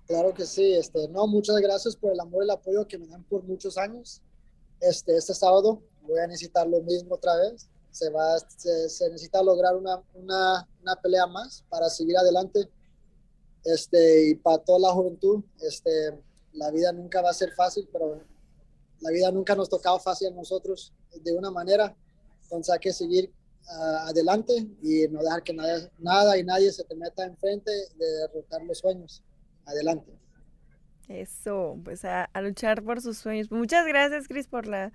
Claro 0.06 0.34
que 0.34 0.44
sí, 0.44 0.74
este, 0.74 1.08
no, 1.08 1.26
muchas 1.26 1.56
gracias 1.56 1.96
por 1.96 2.12
el 2.12 2.20
amor 2.20 2.42
y 2.42 2.46
el 2.46 2.50
apoyo 2.50 2.86
que 2.86 2.98
me 2.98 3.06
dan 3.06 3.22
por 3.24 3.44
muchos 3.44 3.78
años. 3.78 4.20
Este, 4.80 5.16
este 5.16 5.34
sábado 5.34 5.82
voy 6.02 6.18
a 6.18 6.26
necesitar 6.26 6.66
lo 6.66 6.82
mismo 6.82 7.14
otra 7.14 7.36
vez 7.36 7.68
se, 7.92 8.08
va, 8.08 8.38
se, 8.38 9.10
necesita 9.10 9.42
lograr 9.42 9.76
una, 9.76 10.02
una, 10.14 10.66
una, 10.80 10.96
pelea 10.96 11.26
más 11.26 11.62
para 11.68 11.88
seguir 11.90 12.16
adelante. 12.16 12.68
Este, 13.64 14.30
y 14.30 14.34
para 14.34 14.58
toda 14.58 14.80
la 14.80 14.90
juventud, 14.92 15.44
este, 15.60 16.18
la 16.54 16.70
vida 16.70 16.90
nunca 16.92 17.22
va 17.22 17.30
a 17.30 17.34
ser 17.34 17.52
fácil, 17.52 17.88
pero 17.92 18.20
la 19.00 19.10
vida 19.10 19.30
nunca 19.30 19.54
nos 19.54 19.68
tocaba 19.68 20.00
fácil 20.00 20.28
a 20.28 20.30
nosotros 20.32 20.92
de 21.22 21.32
una 21.32 21.50
manera. 21.50 21.94
Entonces 22.44 22.72
hay 22.72 22.80
que 22.80 22.92
seguir 22.92 23.30
uh, 23.68 24.08
adelante 24.08 24.66
y 24.82 25.06
no 25.08 25.22
dejar 25.22 25.42
que 25.42 25.52
nada, 25.52 25.90
nada 25.98 26.38
y 26.38 26.44
nadie 26.44 26.72
se 26.72 26.84
te 26.84 26.94
meta 26.94 27.24
enfrente 27.24 27.70
de 27.70 28.06
derrotar 28.20 28.62
los 28.62 28.78
sueños. 28.78 29.22
Adelante. 29.66 30.12
Eso, 31.08 31.78
pues 31.84 32.04
a, 32.04 32.24
a 32.24 32.40
luchar 32.40 32.82
por 32.82 33.00
sus 33.00 33.18
sueños. 33.18 33.50
Muchas 33.50 33.86
gracias, 33.86 34.28
Cris, 34.28 34.46
por 34.48 34.66
la 34.66 34.92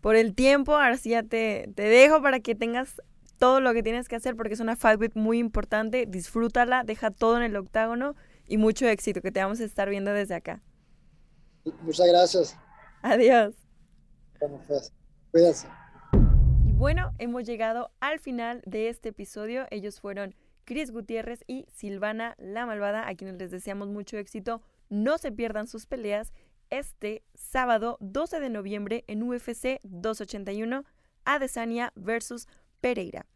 por 0.00 0.16
el 0.16 0.34
tiempo. 0.34 0.74
Ahora 0.74 0.96
sí 0.96 1.10
ya 1.10 1.22
te, 1.22 1.70
te 1.74 1.82
dejo 1.82 2.22
para 2.22 2.40
que 2.40 2.54
tengas 2.54 3.02
todo 3.38 3.60
lo 3.60 3.72
que 3.72 3.82
tienes 3.82 4.08
que 4.08 4.16
hacer 4.16 4.36
porque 4.36 4.54
es 4.54 4.60
una 4.60 4.76
fight 4.76 5.00
week 5.00 5.12
muy 5.14 5.38
importante. 5.38 6.06
Disfrútala, 6.06 6.84
deja 6.84 7.10
todo 7.10 7.36
en 7.36 7.42
el 7.42 7.56
octágono 7.56 8.14
y 8.46 8.56
mucho 8.58 8.86
éxito 8.86 9.20
que 9.20 9.32
te 9.32 9.40
vamos 9.40 9.60
a 9.60 9.64
estar 9.64 9.88
viendo 9.88 10.12
desde 10.12 10.34
acá. 10.34 10.62
Muchas 11.82 12.06
gracias. 12.08 12.56
Adiós. 13.02 13.54
Bueno, 14.38 14.60
pues, 14.66 14.92
cuídense. 15.30 15.68
Bueno, 16.80 17.12
hemos 17.18 17.44
llegado 17.44 17.92
al 18.00 18.20
final 18.20 18.62
de 18.64 18.88
este 18.88 19.10
episodio. 19.10 19.66
Ellos 19.70 20.00
fueron 20.00 20.34
Cris 20.64 20.90
Gutiérrez 20.90 21.44
y 21.46 21.66
Silvana 21.68 22.36
La 22.38 22.64
Malvada, 22.64 23.06
a 23.06 23.14
quienes 23.14 23.36
les 23.36 23.50
deseamos 23.50 23.88
mucho 23.88 24.16
éxito. 24.16 24.62
No 24.88 25.18
se 25.18 25.30
pierdan 25.30 25.66
sus 25.66 25.84
peleas 25.84 26.32
este 26.70 27.22
sábado 27.34 27.98
12 28.00 28.40
de 28.40 28.48
noviembre 28.48 29.04
en 29.08 29.22
UFC 29.22 29.78
281, 29.82 30.86
Adesanya 31.26 31.92
versus 31.96 32.48
Pereira. 32.80 33.26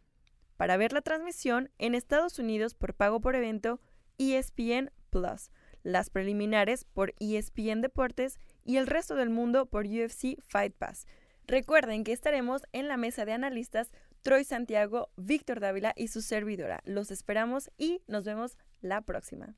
Para 0.57 0.79
ver 0.79 0.95
la 0.95 1.03
transmisión 1.03 1.69
en 1.77 1.95
Estados 1.95 2.39
Unidos 2.39 2.73
por 2.73 2.95
pago 2.95 3.21
por 3.21 3.37
evento, 3.37 3.79
ESPN 4.17 4.91
Plus, 5.11 5.51
las 5.83 6.09
preliminares 6.09 6.87
por 6.87 7.13
ESPN 7.21 7.83
Deportes 7.83 8.41
y 8.65 8.79
el 8.79 8.87
resto 8.87 9.17
del 9.17 9.29
mundo 9.29 9.67
por 9.67 9.85
UFC 9.85 10.41
Fight 10.41 10.75
Pass. 10.75 11.07
Recuerden 11.47 12.05
que 12.05 12.13
estaremos 12.13 12.63
en 12.73 12.89
la 12.89 12.97
mesa 12.97 13.25
de 13.25 13.33
analistas 13.33 13.91
Troy 14.23 14.45
Santiago, 14.45 15.11
Víctor 15.17 15.61
Dávila 15.61 15.93
y 15.97 16.09
su 16.09 16.23
servidora. 16.23 16.81
Los 16.85 17.11
esperamos 17.11 17.71
y 17.77 18.01
nos 18.07 18.25
vemos 18.25 18.57
la 18.81 19.03
próxima. 19.03 19.55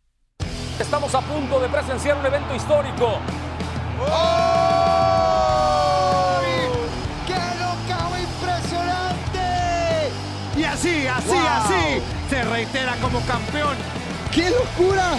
Estamos 0.81 1.15
a 1.15 1.21
punto 1.21 1.61
de 1.61 1.69
presenciar 1.69 2.19
un 2.19 2.27
evento 2.27 2.55
histórico 2.55 3.21
¡Qué 7.27 7.41
locao 7.61 8.13
impresionante! 8.19 9.41
Y 10.57 10.65
así, 10.65 11.07
así, 11.07 11.37
así, 11.37 12.03
se 12.29 12.45
reitera 12.45 12.95
como 13.01 13.21
campeón. 13.23 13.77
¡Qué 14.33 14.51
locura! 14.51 15.19